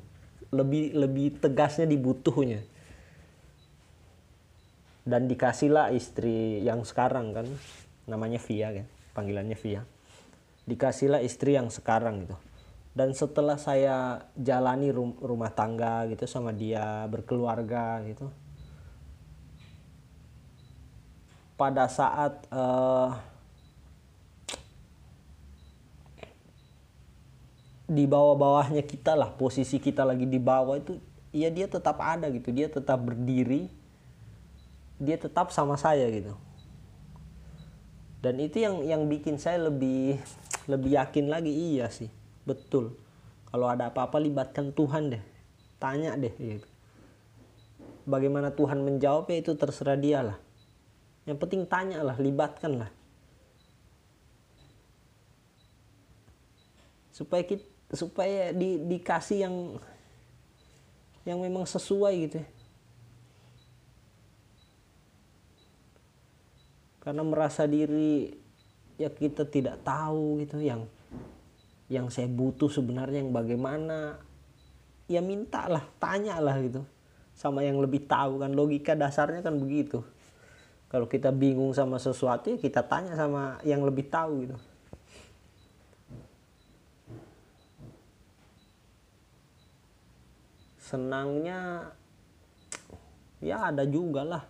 Lebih 0.53 0.97
lebih 1.01 1.41
tegasnya 1.41 1.89
dibutuhnya 1.89 2.61
dan 5.09 5.25
dikasihlah 5.25 5.97
istri 5.97 6.61
yang 6.61 6.85
sekarang 6.85 7.33
kan 7.33 7.49
namanya 8.05 8.37
Via 8.37 8.69
kan 8.77 8.87
panggilannya 9.17 9.57
Via 9.57 9.89
dikasihlah 10.69 11.25
istri 11.25 11.57
yang 11.57 11.73
sekarang 11.73 12.29
gitu. 12.29 12.37
Dan 12.93 13.17
setelah 13.17 13.57
saya 13.57 14.29
jalani 14.37 14.93
rum 14.93 15.17
rumah 15.23 15.49
tangga 15.55 16.05
gitu 16.13 16.29
sama 16.29 16.53
dia 16.53 17.07
berkeluarga 17.09 18.03
gitu 18.05 18.29
pada 21.59 21.91
saat 21.91 22.47
uh, 22.55 23.19
di 27.91 28.07
bawah-bawahnya 28.07 28.87
kita 28.87 29.19
lah 29.19 29.35
posisi 29.35 29.83
kita 29.83 30.07
lagi 30.07 30.23
di 30.23 30.39
bawah 30.39 30.79
itu 30.79 31.03
ya 31.35 31.51
dia 31.51 31.67
tetap 31.67 31.99
ada 31.99 32.31
gitu. 32.31 32.55
Dia 32.55 32.71
tetap 32.71 33.03
berdiri 33.03 33.67
dia 35.03 35.19
tetap 35.19 35.51
sama 35.51 35.75
saya 35.75 36.07
gitu. 36.15 36.35
Dan 38.19 38.39
itu 38.39 38.63
yang 38.63 38.83
yang 38.83 39.03
bikin 39.07 39.39
saya 39.39 39.67
lebih 39.71 40.19
lebih 40.69 41.01
yakin 41.01 41.33
lagi 41.33 41.51
iya 41.51 41.89
sih 41.89 42.13
betul. 42.45 42.95
Kalau 43.49 43.73
ada 43.73 43.89
apa-apa 43.89 44.21
libatkan 44.21 44.71
Tuhan 44.77 45.17
deh 45.17 45.25
tanya 45.79 46.19
deh 46.19 46.35
gitu. 46.37 46.69
bagaimana 48.05 48.51
Tuhan 48.51 48.83
menjawab 48.83 49.31
ya 49.31 49.37
itu 49.41 49.53
terserah 49.57 49.97
dia 49.97 50.21
lah. 50.21 50.39
Yang 51.25 51.39
penting 51.45 51.63
tanya 51.65 52.05
lah 52.05 52.17
libatkan 52.21 52.85
lah. 52.85 52.91
Supaya 57.13 57.43
kita 57.45 57.65
supaya 57.97 58.53
di, 58.53 58.81
dikasih 58.85 59.49
yang 59.49 59.57
yang 61.25 61.39
memang 61.41 61.65
sesuai 61.65 62.15
gitu 62.29 62.37
ya. 62.45 62.49
Karena 67.01 67.25
merasa 67.25 67.65
diri 67.65 68.37
ya 68.99 69.09
kita 69.09 69.47
tidak 69.47 69.81
tahu 69.87 70.43
gitu 70.43 70.59
yang 70.59 70.91
yang 71.89 72.13
saya 72.13 72.29
butuh 72.29 72.69
sebenarnya 72.69 73.25
yang 73.25 73.33
bagaimana. 73.33 74.21
Ya 75.09 75.25
mintalah 75.25 75.89
tanyalah 75.97 76.61
gitu. 76.61 76.85
Sama 77.33 77.65
yang 77.65 77.81
lebih 77.81 78.05
tahu 78.05 78.45
kan 78.45 78.53
logika 78.53 78.93
dasarnya 78.93 79.41
kan 79.41 79.57
begitu. 79.57 80.05
Kalau 80.93 81.09
kita 81.09 81.33
bingung 81.33 81.73
sama 81.73 81.97
sesuatu 81.97 82.53
ya 82.53 82.61
kita 82.61 82.85
tanya 82.85 83.17
sama 83.17 83.57
yang 83.65 83.81
lebih 83.89 84.05
tahu 84.13 84.45
gitu. 84.45 84.57
Senangnya 90.77 91.89
ya 93.41 93.73
ada 93.73 93.89
juga 93.89 94.29
lah. 94.29 94.45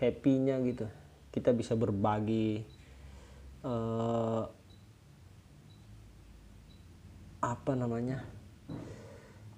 Happynya 0.00 0.56
gitu. 0.64 0.88
Kita 1.28 1.52
bisa 1.52 1.76
berbagi 1.76 2.79
uh, 3.64 4.44
apa 7.40 7.72
namanya? 7.74 8.24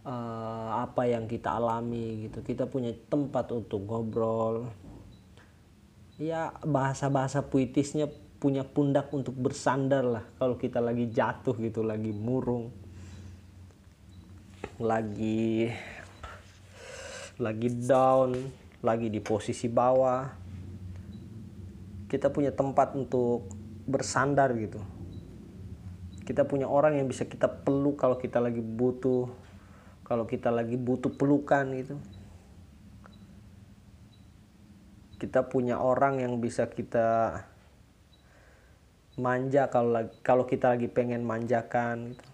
Uh, 0.02 0.82
apa 0.82 1.06
yang 1.06 1.30
kita 1.30 1.62
alami 1.62 2.26
gitu. 2.26 2.42
Kita 2.42 2.66
punya 2.66 2.90
tempat 3.06 3.50
untuk 3.54 3.86
ngobrol. 3.86 4.66
Ya 6.18 6.54
bahasa-bahasa 6.66 7.46
puitisnya 7.46 8.10
punya 8.42 8.66
pundak 8.66 9.10
untuk 9.14 9.38
bersandar 9.38 10.02
lah. 10.02 10.24
Kalau 10.38 10.58
kita 10.58 10.82
lagi 10.82 11.10
jatuh 11.10 11.54
gitu 11.58 11.86
lagi 11.86 12.10
murung 12.10 12.82
lagi 14.82 15.70
lagi 17.38 17.68
down 17.70 18.34
lagi 18.82 19.06
di 19.12 19.22
posisi 19.22 19.70
bawah 19.70 20.26
kita 22.10 22.28
punya 22.34 22.50
tempat 22.50 22.98
untuk 22.98 23.61
bersandar 23.92 24.56
gitu. 24.56 24.80
Kita 26.24 26.48
punya 26.48 26.64
orang 26.64 26.96
yang 26.96 27.06
bisa 27.06 27.28
kita 27.28 27.46
peluk 27.46 28.00
kalau 28.00 28.16
kita 28.16 28.40
lagi 28.40 28.64
butuh 28.64 29.28
kalau 30.08 30.24
kita 30.24 30.48
lagi 30.48 30.80
butuh 30.80 31.12
pelukan 31.12 31.68
gitu. 31.76 32.00
Kita 35.20 35.46
punya 35.46 35.78
orang 35.78 36.24
yang 36.24 36.40
bisa 36.40 36.66
kita 36.66 37.44
manja 39.20 39.68
kalau 39.68 40.08
kalau 40.24 40.48
kita 40.48 40.72
lagi 40.72 40.88
pengen 40.88 41.20
manjakan 41.20 42.16
gitu 42.16 42.31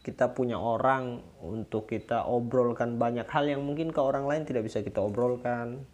kita 0.00 0.32
punya 0.32 0.56
orang 0.56 1.20
untuk 1.44 1.92
kita 1.92 2.24
obrolkan 2.24 2.96
banyak 2.96 3.28
hal 3.28 3.44
yang 3.44 3.60
mungkin 3.60 3.92
ke 3.92 4.00
orang 4.00 4.24
lain 4.24 4.48
tidak 4.48 4.64
bisa 4.64 4.80
kita 4.80 5.04
obrolkan. 5.04 5.84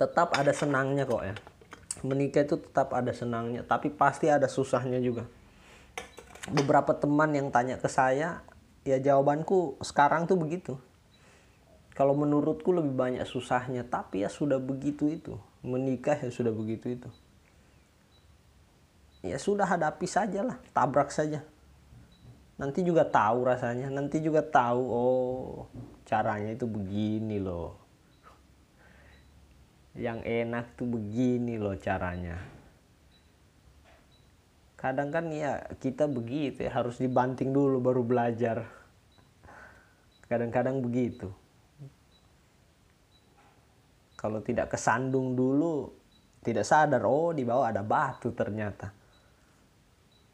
Tetap 0.00 0.32
ada 0.32 0.56
senangnya 0.56 1.04
kok 1.04 1.20
ya. 1.20 1.36
Menikah 2.02 2.48
itu 2.48 2.56
tetap 2.58 2.96
ada 2.96 3.12
senangnya 3.12 3.60
tapi 3.60 3.92
pasti 3.92 4.32
ada 4.32 4.48
susahnya 4.48 4.98
juga. 5.04 5.28
Beberapa 6.48 6.96
teman 6.96 7.36
yang 7.36 7.52
tanya 7.52 7.76
ke 7.76 7.92
saya 7.92 8.40
ya 8.82 8.96
jawabanku 8.96 9.84
sekarang 9.84 10.24
tuh 10.24 10.40
begitu. 10.40 10.80
Kalau 11.92 12.16
menurutku 12.16 12.72
lebih 12.72 12.96
banyak 12.96 13.28
susahnya 13.28 13.84
tapi 13.84 14.24
ya 14.24 14.32
sudah 14.32 14.56
begitu 14.56 15.12
itu. 15.12 15.36
Menikah 15.60 16.16
ya 16.16 16.32
sudah 16.32 16.50
begitu 16.50 16.96
itu 16.96 17.12
ya 19.22 19.38
sudah 19.38 19.64
hadapi 19.64 20.04
saja 20.04 20.42
lah 20.42 20.58
tabrak 20.74 21.14
saja. 21.14 21.46
Nanti 22.58 22.82
juga 22.82 23.06
tahu 23.06 23.46
rasanya 23.46 23.88
nanti 23.88 24.18
juga 24.18 24.42
tahu 24.42 24.82
oh 24.82 25.70
caranya 26.04 26.52
itu 26.52 26.66
begini 26.66 27.38
loh. 27.38 27.78
Yang 29.94 30.20
enak 30.26 30.66
tuh 30.74 30.88
begini 30.90 31.56
loh 31.56 31.78
caranya. 31.78 32.38
Kadang 34.76 35.14
kan 35.14 35.30
ya 35.30 35.62
kita 35.78 36.10
begitu 36.10 36.66
ya 36.66 36.74
harus 36.74 36.98
dibanting 36.98 37.54
dulu 37.54 37.78
baru 37.78 38.02
belajar. 38.02 38.66
Kadang-kadang 40.26 40.82
begitu. 40.82 41.30
Kalau 44.18 44.42
tidak 44.42 44.74
kesandung 44.74 45.34
dulu 45.34 46.02
tidak 46.42 46.66
sadar 46.66 47.06
oh 47.06 47.30
di 47.30 47.46
bawah 47.46 47.70
ada 47.70 47.86
batu 47.86 48.34
ternyata 48.34 49.01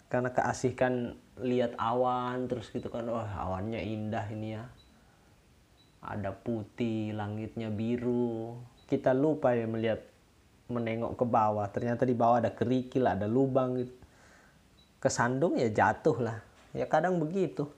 karena 0.08 0.32
keasikan 0.32 1.16
lihat 1.38 1.76
awan 1.76 2.48
terus 2.48 2.72
gitu 2.72 2.88
kan 2.88 3.04
wah 3.06 3.28
awannya 3.28 3.80
indah 3.80 4.26
ini 4.32 4.56
ya. 4.56 4.64
Ada 6.00 6.32
putih 6.32 7.12
langitnya 7.12 7.68
biru. 7.68 8.56
Kita 8.88 9.12
lupa 9.12 9.52
ya 9.52 9.68
melihat 9.68 10.00
menengok 10.72 11.20
ke 11.20 11.24
bawah. 11.28 11.68
Ternyata 11.68 12.08
di 12.08 12.16
bawah 12.16 12.40
ada 12.40 12.52
kerikil 12.52 13.04
ada 13.04 13.28
lubang 13.28 13.76
gitu. 13.76 13.94
Kesandung 14.98 15.60
ya 15.60 15.70
jatuh 15.70 16.16
lah 16.18 16.38
ya 16.72 16.88
kadang 16.88 17.20
begitu. 17.20 17.68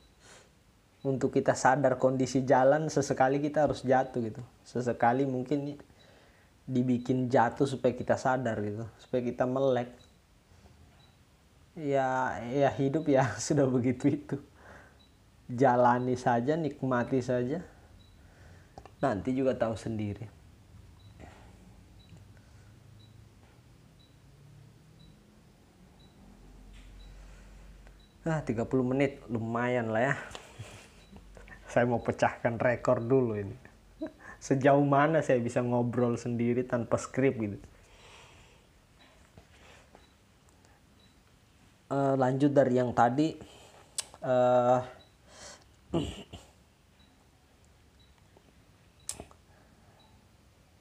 Untuk 1.00 1.32
kita 1.32 1.56
sadar 1.56 1.96
kondisi 1.96 2.44
jalan 2.44 2.92
sesekali 2.92 3.40
kita 3.40 3.64
harus 3.64 3.80
jatuh 3.82 4.20
gitu. 4.20 4.42
Sesekali 4.62 5.24
mungkin 5.24 5.80
dibikin 6.70 7.26
jatuh 7.26 7.66
supaya 7.66 7.90
kita 7.90 8.14
sadar 8.14 8.54
gitu 8.62 8.86
supaya 9.02 9.26
kita 9.26 9.42
melek 9.42 9.90
ya 11.78 12.38
ya 12.50 12.70
hidup 12.74 13.06
ya 13.06 13.34
sudah 13.46 13.66
begitu 13.66 14.10
itu. 14.10 14.36
Jalani 15.50 16.14
saja 16.14 16.54
nikmati 16.54 17.18
saja. 17.18 17.62
Nanti 19.02 19.34
juga 19.34 19.56
tahu 19.58 19.74
sendiri. 19.74 20.26
Ah 28.20 28.44
30 28.44 28.68
menit 28.84 29.24
lumayan 29.26 29.90
lah 29.90 30.12
ya. 30.12 30.14
Saya 31.72 31.88
mau 31.88 31.98
pecahkan 31.98 32.60
rekor 32.60 33.02
dulu 33.02 33.34
ini. 33.40 33.56
Sejauh 34.46 34.84
mana 34.84 35.24
saya 35.24 35.40
bisa 35.40 35.60
ngobrol 35.64 36.14
sendiri 36.16 36.64
tanpa 36.64 36.96
skrip 37.00 37.36
gitu 37.40 37.58
uh, 41.90 42.14
lanjut 42.16 42.54
dari 42.54 42.78
yang 42.78 42.94
tadi. 42.94 43.34
Uh, 44.22 44.80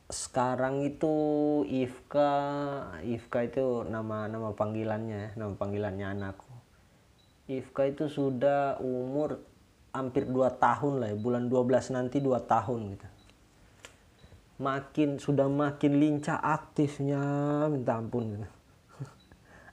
sekarang 0.09 0.85
itu 0.85 1.15
Ifka 1.65 2.31
Ifka 3.01 3.39
itu 3.49 3.85
nama 3.89 4.29
nama 4.29 4.53
panggilannya 4.53 5.33
nama 5.33 5.53
panggilannya 5.57 6.05
anakku. 6.05 6.49
Ifka 7.49 7.89
itu 7.89 8.05
sudah 8.05 8.77
umur 8.77 9.41
hampir 9.89 10.29
2 10.29 10.61
tahun 10.61 11.01
lah 11.01 11.09
ya 11.09 11.17
bulan 11.17 11.49
12 11.49 11.97
nanti 11.97 12.21
2 12.21 12.45
tahun 12.45 12.79
gitu. 12.93 13.07
Makin 14.59 15.17
sudah 15.17 15.49
makin 15.49 15.97
lincah 15.97 16.37
aktifnya 16.37 17.23
minta 17.73 17.97
ampun 17.97 18.37
gitu. 18.37 18.58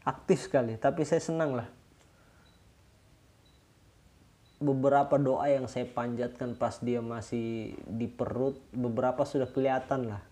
Aktif 0.06 0.46
sekali 0.46 0.78
tapi 0.78 1.02
saya 1.02 1.18
senang 1.18 1.58
lah 1.58 1.68
beberapa 4.56 5.20
doa 5.20 5.44
yang 5.52 5.68
saya 5.68 5.84
panjatkan 5.84 6.56
pas 6.56 6.80
dia 6.80 7.04
masih 7.04 7.76
di 7.84 8.08
perut 8.08 8.56
beberapa 8.72 9.28
sudah 9.28 9.52
kelihatan 9.52 10.08
lah. 10.08 10.22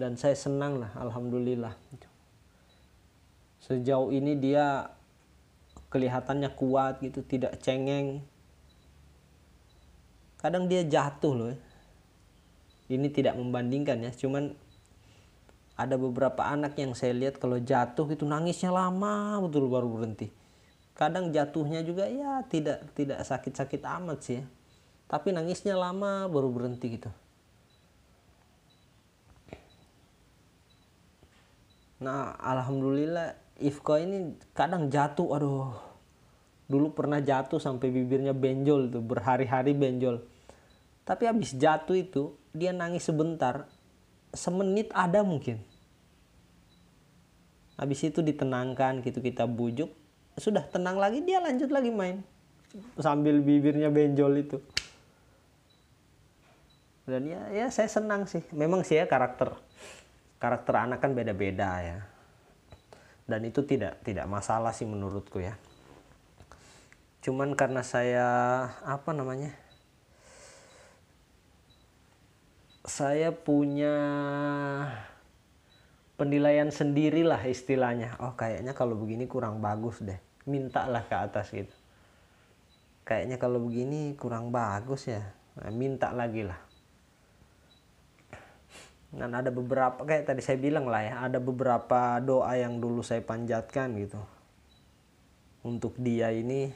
Dan 0.00 0.16
saya 0.16 0.32
senang 0.32 0.80
lah 0.80 0.88
alhamdulillah. 0.96 1.76
Sejauh 3.60 4.08
ini 4.16 4.32
dia 4.40 4.88
kelihatannya 5.92 6.56
kuat 6.56 7.04
gitu 7.04 7.20
tidak 7.20 7.60
cengeng. 7.60 8.24
Kadang 10.40 10.64
dia 10.64 10.80
jatuh 10.80 11.34
loh 11.36 11.52
ini 12.90 13.06
tidak 13.06 13.38
membandingkan 13.38 14.02
ya 14.02 14.10
cuman 14.10 14.50
ada 15.80 15.96
beberapa 15.96 16.44
anak 16.44 16.76
yang 16.76 16.92
saya 16.92 17.16
lihat 17.16 17.40
kalau 17.40 17.56
jatuh 17.56 18.04
itu 18.12 18.28
nangisnya 18.28 18.68
lama 18.68 19.40
betul 19.40 19.72
baru 19.72 19.88
berhenti. 19.88 20.28
Kadang 20.92 21.32
jatuhnya 21.32 21.80
juga 21.80 22.04
ya 22.04 22.44
tidak 22.44 22.92
tidak 22.92 23.24
sakit-sakit 23.24 23.80
amat 23.80 24.18
sih 24.20 24.36
ya. 24.40 24.44
tapi 25.08 25.32
nangisnya 25.32 25.74
lama 25.74 26.28
baru 26.28 26.52
berhenti 26.52 27.00
gitu. 27.00 27.10
Nah 32.04 32.36
alhamdulillah 32.36 33.34
Ifko 33.60 33.96
ini 33.96 34.36
kadang 34.52 34.92
jatuh 34.92 35.36
aduh. 35.36 35.72
Dulu 36.70 36.94
pernah 36.94 37.18
jatuh 37.18 37.58
sampai 37.58 37.90
bibirnya 37.90 38.30
benjol 38.30 38.92
itu 38.92 39.00
berhari-hari 39.02 39.74
benjol. 39.74 40.22
Tapi 41.02 41.26
habis 41.26 41.56
jatuh 41.56 41.96
itu 41.98 42.36
dia 42.54 42.70
nangis 42.70 43.02
sebentar 43.08 43.66
semenit 44.30 44.94
ada 44.94 45.26
mungkin 45.26 45.58
habis 47.80 48.04
itu 48.04 48.20
ditenangkan 48.20 49.00
gitu 49.00 49.24
kita 49.24 49.48
bujuk. 49.48 49.88
Sudah 50.36 50.68
tenang 50.68 51.00
lagi 51.00 51.24
dia 51.24 51.40
lanjut 51.40 51.72
lagi 51.72 51.88
main. 51.88 52.20
Sambil 53.00 53.40
bibirnya 53.40 53.88
benjol 53.88 54.44
itu. 54.44 54.60
Dan 57.08 57.24
ya 57.24 57.40
ya 57.48 57.66
saya 57.72 57.88
senang 57.88 58.28
sih. 58.28 58.44
Memang 58.52 58.84
sih 58.84 59.00
ya 59.00 59.08
karakter 59.08 59.56
karakter 60.36 60.74
anak 60.76 61.00
kan 61.00 61.16
beda-beda 61.16 61.80
ya. 61.80 61.98
Dan 63.24 63.48
itu 63.48 63.64
tidak 63.64 64.04
tidak 64.04 64.28
masalah 64.28 64.76
sih 64.76 64.84
menurutku 64.84 65.40
ya. 65.40 65.56
Cuman 67.24 67.56
karena 67.56 67.80
saya 67.80 68.28
apa 68.84 69.16
namanya 69.16 69.56
saya 72.84 73.32
punya 73.32 73.96
penilaian 76.20 76.68
sendirilah 76.68 77.40
istilahnya. 77.48 78.20
Oh 78.20 78.36
kayaknya 78.36 78.76
kalau 78.76 78.92
begini 79.00 79.24
kurang 79.24 79.64
bagus 79.64 80.04
deh. 80.04 80.20
Mintalah 80.44 81.08
ke 81.08 81.16
atas 81.16 81.48
gitu. 81.48 81.72
Kayaknya 83.08 83.40
kalau 83.40 83.64
begini 83.64 84.12
kurang 84.20 84.52
bagus 84.52 85.08
ya. 85.08 85.24
Nah, 85.56 85.72
minta 85.72 86.12
lagi 86.12 86.44
lah. 86.44 86.60
Dan 89.10 89.32
ada 89.32 89.48
beberapa 89.48 90.04
kayak 90.04 90.28
tadi 90.28 90.44
saya 90.44 90.60
bilang 90.60 90.86
lah 90.86 91.02
ya 91.02 91.14
ada 91.24 91.40
beberapa 91.40 92.20
doa 92.20 92.52
yang 92.54 92.78
dulu 92.78 93.00
saya 93.00 93.24
panjatkan 93.24 93.96
gitu. 93.96 94.20
Untuk 95.64 95.96
dia 95.96 96.28
ini 96.36 96.68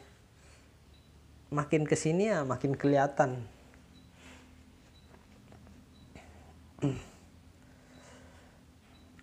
makin 1.52 1.84
ke 1.86 1.94
sini 1.94 2.32
ya 2.32 2.42
makin 2.42 2.74
kelihatan 2.74 3.46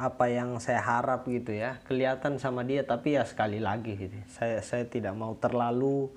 apa 0.02 0.26
yang 0.34 0.58
saya 0.58 0.82
harap 0.82 1.30
gitu 1.30 1.54
ya. 1.54 1.78
Kelihatan 1.86 2.42
sama 2.42 2.66
dia 2.66 2.82
tapi 2.82 3.14
ya 3.14 3.24
sekali 3.24 3.62
lagi 3.62 3.94
gitu. 3.94 4.18
Saya 4.34 4.66
saya 4.66 4.90
tidak 4.90 5.14
mau 5.14 5.38
terlalu 5.38 6.10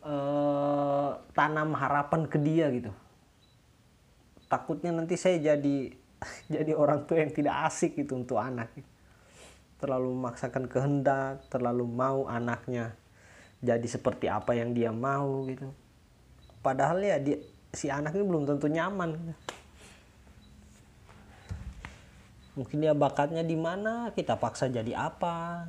uh, 0.00 1.20
tanam 1.36 1.76
harapan 1.76 2.24
ke 2.24 2.40
dia 2.40 2.72
gitu. 2.72 2.88
Takutnya 4.48 4.96
nanti 4.96 5.20
saya 5.20 5.36
jadi 5.52 5.92
jadi 6.54 6.72
orang 6.72 7.04
tua 7.04 7.20
yang 7.20 7.32
tidak 7.36 7.68
asik 7.68 8.00
gitu 8.00 8.16
untuk 8.16 8.40
anak. 8.40 8.72
Terlalu 9.76 10.08
memaksakan 10.16 10.64
kehendak 10.72 11.44
terlalu 11.52 11.84
mau 11.84 12.24
anaknya 12.24 12.96
jadi 13.60 13.84
seperti 13.84 14.32
apa 14.32 14.56
yang 14.56 14.72
dia 14.72 14.88
mau 14.88 15.44
gitu. 15.44 15.68
Padahal 16.64 17.04
ya 17.04 17.20
dia 17.20 17.36
si 17.76 17.92
anak 17.92 18.16
ini 18.16 18.24
belum 18.24 18.48
tentu 18.48 18.72
nyaman. 18.72 19.20
gitu 19.20 19.61
mungkin 22.52 22.84
dia 22.84 22.92
bakatnya 22.92 23.40
di 23.40 23.56
mana 23.56 24.12
kita 24.12 24.36
paksa 24.36 24.68
jadi 24.68 24.92
apa? 24.96 25.68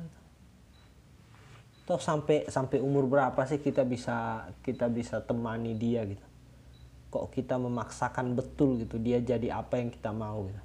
Toh 1.84 2.00
sampai 2.00 2.48
sampai 2.48 2.80
umur 2.80 3.04
berapa 3.04 3.36
sih 3.44 3.60
kita 3.60 3.84
bisa 3.84 4.48
kita 4.64 4.88
bisa 4.88 5.20
temani 5.20 5.76
dia 5.76 6.04
gitu? 6.08 6.26
Kok 7.12 7.30
kita 7.32 7.60
memaksakan 7.60 8.34
betul 8.34 8.80
gitu 8.84 8.96
dia 8.96 9.20
jadi 9.20 9.60
apa 9.60 9.80
yang 9.80 9.92
kita 9.92 10.10
mau 10.12 10.48
gitu? 10.48 10.62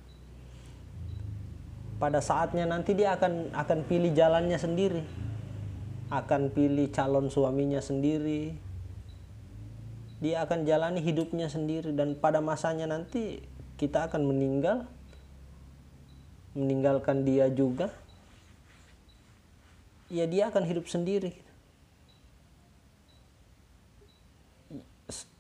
Pada 1.99 2.23
saatnya 2.23 2.63
nanti 2.63 2.95
dia 2.95 3.19
akan 3.19 3.51
akan 3.51 3.79
pilih 3.83 4.15
jalannya 4.15 4.55
sendiri 4.55 5.03
akan 6.09 6.49
pilih 6.49 6.89
calon 6.89 7.29
suaminya 7.29 7.77
sendiri. 7.79 8.57
Dia 10.19 10.43
akan 10.43 10.67
jalani 10.67 10.99
hidupnya 10.99 11.47
sendiri 11.47 11.95
dan 11.95 12.17
pada 12.17 12.43
masanya 12.43 12.91
nanti 12.91 13.39
kita 13.79 14.11
akan 14.11 14.27
meninggal 14.27 14.83
meninggalkan 16.57 17.25
dia 17.25 17.49
juga 17.49 17.93
ya 20.09 20.25
dia 20.25 20.49
akan 20.49 20.65
hidup 20.65 20.89
sendiri 20.89 21.37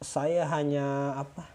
saya 0.01 0.49
hanya 0.49 1.17
apa 1.17 1.45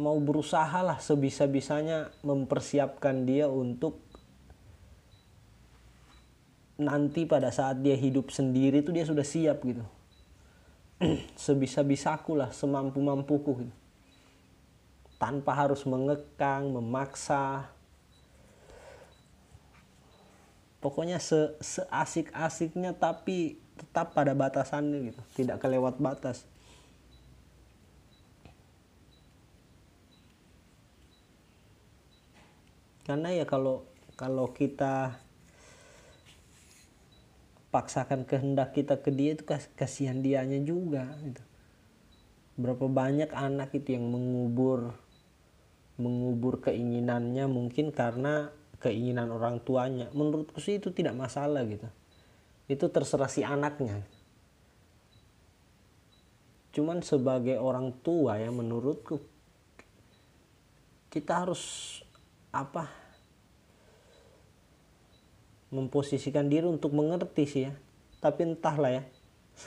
mau 0.00 0.16
berusaha 0.16 0.80
lah 0.80 0.96
sebisa-bisanya 1.00 2.12
mempersiapkan 2.24 3.28
dia 3.28 3.48
untuk 3.48 4.00
nanti 6.80 7.28
pada 7.28 7.52
saat 7.52 7.84
dia 7.84 7.92
hidup 7.92 8.32
sendiri 8.32 8.80
itu 8.80 8.90
dia 8.90 9.04
sudah 9.04 9.24
siap 9.24 9.60
gitu 9.60 9.84
sebisa-bisaku 11.44 12.32
lah 12.38 12.50
semampu-mampuku 12.50 13.68
gitu. 13.68 13.74
tanpa 15.20 15.52
harus 15.52 15.84
mengekang 15.84 16.72
memaksa 16.72 17.68
pokoknya 20.82 21.22
se 21.22 21.54
seasik-asiknya 21.62 22.98
tapi 22.98 23.62
tetap 23.78 24.12
pada 24.12 24.34
batasannya 24.34 25.14
gitu. 25.14 25.22
Tidak 25.38 25.56
kelewat 25.62 26.02
batas. 26.02 26.44
Karena 33.06 33.34
ya 33.34 33.46
kalau 33.46 33.86
kalau 34.14 34.50
kita 34.50 35.18
paksakan 37.72 38.28
kehendak 38.28 38.76
kita 38.76 39.00
ke 39.00 39.10
dia 39.10 39.34
itu 39.34 39.46
kasihan 39.78 40.20
dianya 40.20 40.60
juga 40.60 41.08
gitu. 41.24 41.42
Berapa 42.58 42.84
banyak 42.84 43.32
anak 43.32 43.72
itu 43.74 43.96
yang 43.96 44.06
mengubur 44.12 44.94
mengubur 45.96 46.60
keinginannya 46.62 47.48
mungkin 47.48 47.92
karena 47.92 48.52
keinginan 48.82 49.30
orang 49.30 49.62
tuanya. 49.62 50.10
Menurutku 50.10 50.58
sih 50.58 50.82
itu 50.82 50.90
tidak 50.90 51.14
masalah 51.14 51.62
gitu. 51.62 51.86
Itu 52.66 52.90
terserah 52.90 53.30
si 53.30 53.46
anaknya. 53.46 54.02
Cuman 56.74 57.04
sebagai 57.06 57.62
orang 57.62 57.94
tua 58.02 58.42
ya 58.42 58.50
menurutku 58.50 59.22
kita 61.12 61.44
harus 61.44 62.00
apa 62.48 62.88
memposisikan 65.68 66.48
diri 66.48 66.66
untuk 66.66 66.90
mengerti 66.92 67.44
sih 67.46 67.62
ya. 67.70 67.72
Tapi 68.18 68.40
entahlah 68.50 68.92
ya. 68.92 69.02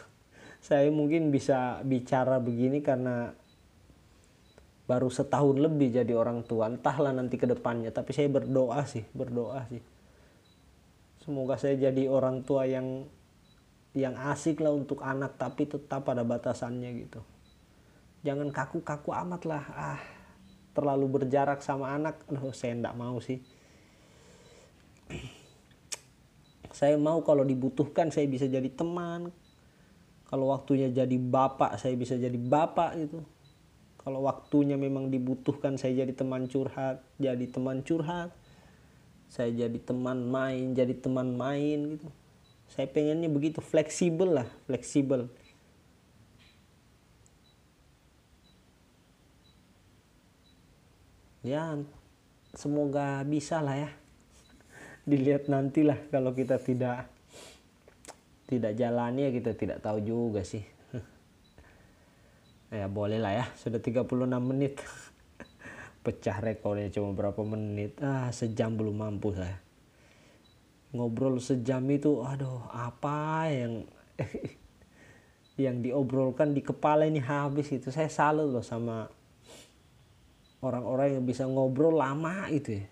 Saya 0.68 0.90
mungkin 0.92 1.30
bisa 1.30 1.80
bicara 1.86 2.42
begini 2.42 2.82
karena 2.82 3.34
baru 4.86 5.10
setahun 5.10 5.58
lebih 5.58 5.94
jadi 5.94 6.14
orang 6.14 6.46
tua. 6.46 6.70
Entahlah 6.70 7.14
nanti 7.14 7.36
ke 7.42 7.50
depannya 7.50 7.90
tapi 7.90 8.14
saya 8.14 8.30
berdoa 8.30 8.86
sih 8.86 9.06
berdoa 9.14 9.66
sih. 9.70 9.82
Semoga 11.26 11.58
saya 11.58 11.90
jadi 11.90 12.06
orang 12.06 12.46
tua 12.46 12.70
yang 12.70 13.10
yang 13.98 14.14
asik 14.30 14.62
lah 14.62 14.76
untuk 14.76 15.02
anak 15.02 15.42
tapi 15.42 15.66
tetap 15.66 16.06
pada 16.06 16.22
batasannya 16.22 16.90
gitu. 17.02 17.22
Jangan 18.22 18.54
kaku-kaku 18.54 19.10
amat 19.14 19.42
lah. 19.50 19.64
Ah 19.74 20.02
terlalu 20.76 21.22
berjarak 21.22 21.64
sama 21.66 21.96
anak. 21.96 22.22
Loh 22.30 22.54
saya 22.54 22.78
enggak 22.78 22.94
mau 23.00 23.18
sih. 23.24 23.42
Saya 26.76 27.00
mau 27.00 27.24
kalau 27.24 27.48
dibutuhkan 27.48 28.12
saya 28.12 28.28
bisa 28.28 28.52
jadi 28.52 28.68
teman. 28.68 29.32
Kalau 30.28 30.52
waktunya 30.52 30.92
jadi 30.92 31.16
bapak 31.16 31.80
saya 31.80 31.96
bisa 31.96 32.20
jadi 32.20 32.36
bapak 32.36 33.00
gitu 33.00 33.24
kalau 34.06 34.22
waktunya 34.22 34.78
memang 34.78 35.10
dibutuhkan 35.10 35.82
saya 35.82 36.06
jadi 36.06 36.14
teman 36.14 36.46
curhat 36.46 37.02
jadi 37.18 37.46
teman 37.50 37.82
curhat. 37.82 38.30
Saya 39.26 39.50
jadi 39.50 39.82
teman 39.82 40.30
main 40.30 40.78
jadi 40.78 40.94
teman 40.94 41.34
main 41.34 41.98
gitu. 41.98 42.14
Saya 42.70 42.86
pengennya 42.86 43.26
begitu 43.26 43.66
fleksibel 43.66 44.38
lah 44.38 44.48
fleksibel. 44.70 45.26
Ya 51.42 51.82
semoga 52.54 53.26
bisa 53.26 53.58
lah 53.66 53.90
ya. 53.90 53.92
Dilihat 55.10 55.50
nantilah 55.50 55.98
kalau 56.14 56.38
kita 56.38 56.62
tidak 56.62 57.10
tidak 58.46 58.78
jalani 58.78 59.26
ya 59.26 59.32
kita 59.34 59.58
tidak 59.58 59.82
tahu 59.82 59.98
juga 60.06 60.46
sih 60.46 60.75
ya 62.76 62.92
boleh 62.92 63.18
lah 63.18 63.32
ya. 63.32 63.46
Sudah 63.56 63.80
36 63.80 64.06
menit. 64.44 64.84
Pecah 66.06 66.38
rekornya 66.44 66.92
cuma 66.92 67.16
berapa 67.16 67.42
menit. 67.42 67.98
Ah 68.04 68.30
sejam 68.36 68.76
belum 68.76 69.00
mampu 69.02 69.32
saya 69.34 69.66
ngobrol 70.96 71.44
sejam 71.44 71.84
itu 71.92 72.24
aduh 72.24 72.72
apa 72.72 73.52
yang 73.52 73.84
yang 75.64 75.84
diobrolkan 75.84 76.56
di 76.56 76.64
kepala 76.64 77.04
ini 77.08 77.20
habis 77.20 77.72
itu. 77.76 77.92
Saya 77.92 78.08
salut 78.08 78.48
loh 78.52 78.64
sama 78.64 79.12
orang-orang 80.64 81.20
yang 81.20 81.24
bisa 81.28 81.44
ngobrol 81.48 82.00
lama 82.00 82.48
itu 82.48 82.80
ya. 82.80 82.88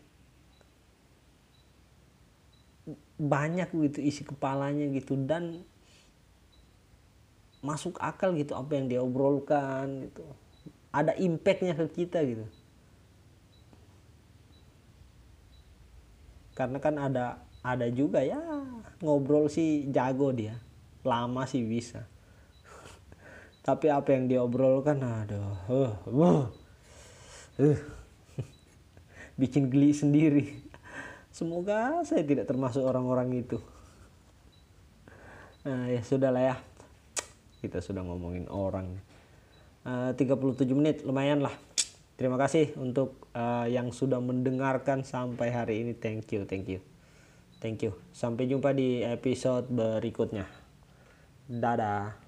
Banyak 3.19 3.71
gitu 3.71 3.99
isi 4.03 4.27
kepalanya 4.27 4.88
gitu 4.91 5.15
dan 5.15 5.63
masuk 7.64 7.95
akal 8.03 8.36
gitu 8.36 8.53
apa 8.59 8.76
yang 8.76 8.91
dia 8.91 8.99
obrolkan 8.99 10.11
gitu. 10.11 10.28
Ada 10.91 11.16
impactnya 11.16 11.74
ke 11.74 11.88
kita 11.89 12.20
gitu. 12.28 12.45
Karena 16.53 16.78
kan 16.78 16.99
ada 16.99 17.41
ada 17.64 17.88
juga 17.89 18.22
ya 18.22 18.38
ngobrol 18.99 19.47
sih 19.47 19.88
jago 19.89 20.30
dia. 20.36 20.59
Lama 21.07 21.47
sih 21.47 21.64
bisa. 21.64 22.03
Tapi 23.66 23.88
apa 23.89 24.11
yang 24.11 24.28
dia 24.28 24.43
obrolkan 24.43 24.99
aduh 24.99 25.55
uh, 25.72 25.93
uh, 26.11 26.45
uh. 27.64 27.80
bikin 29.41 29.72
geli 29.72 29.95
sendiri. 29.95 30.61
Semoga 31.34 32.05
saya 32.05 32.22
tidak 32.22 32.45
termasuk 32.45 32.84
orang-orang 32.86 33.41
itu. 33.41 33.57
Nah 35.64 35.88
ya 35.89 36.03
sudahlah 36.03 36.43
ya 36.43 36.55
kita 37.64 37.80
sudah 37.80 38.03
ngomongin 38.03 38.51
orang. 38.51 38.99
Uh, 39.88 40.11
37 40.11 40.68
menit 40.76 41.07
lumayan 41.07 41.39
lah. 41.39 41.55
Terima 42.20 42.36
kasih 42.36 42.76
untuk 42.76 43.32
uh, 43.32 43.66
yang 43.66 43.95
sudah 43.95 44.20
mendengarkan 44.20 45.07
sampai 45.07 45.55
hari 45.55 45.88
ini. 45.88 45.95
Thank 45.95 46.36
you 46.36 46.43
thank 46.43 46.68
you. 46.68 46.84
Thank 47.64 47.80
you. 47.88 47.95
Sampai 48.11 48.51
jumpa 48.51 48.76
di 48.76 48.99
episode 48.99 49.72
berikutnya. 49.72 50.43
Dadah 51.47 52.22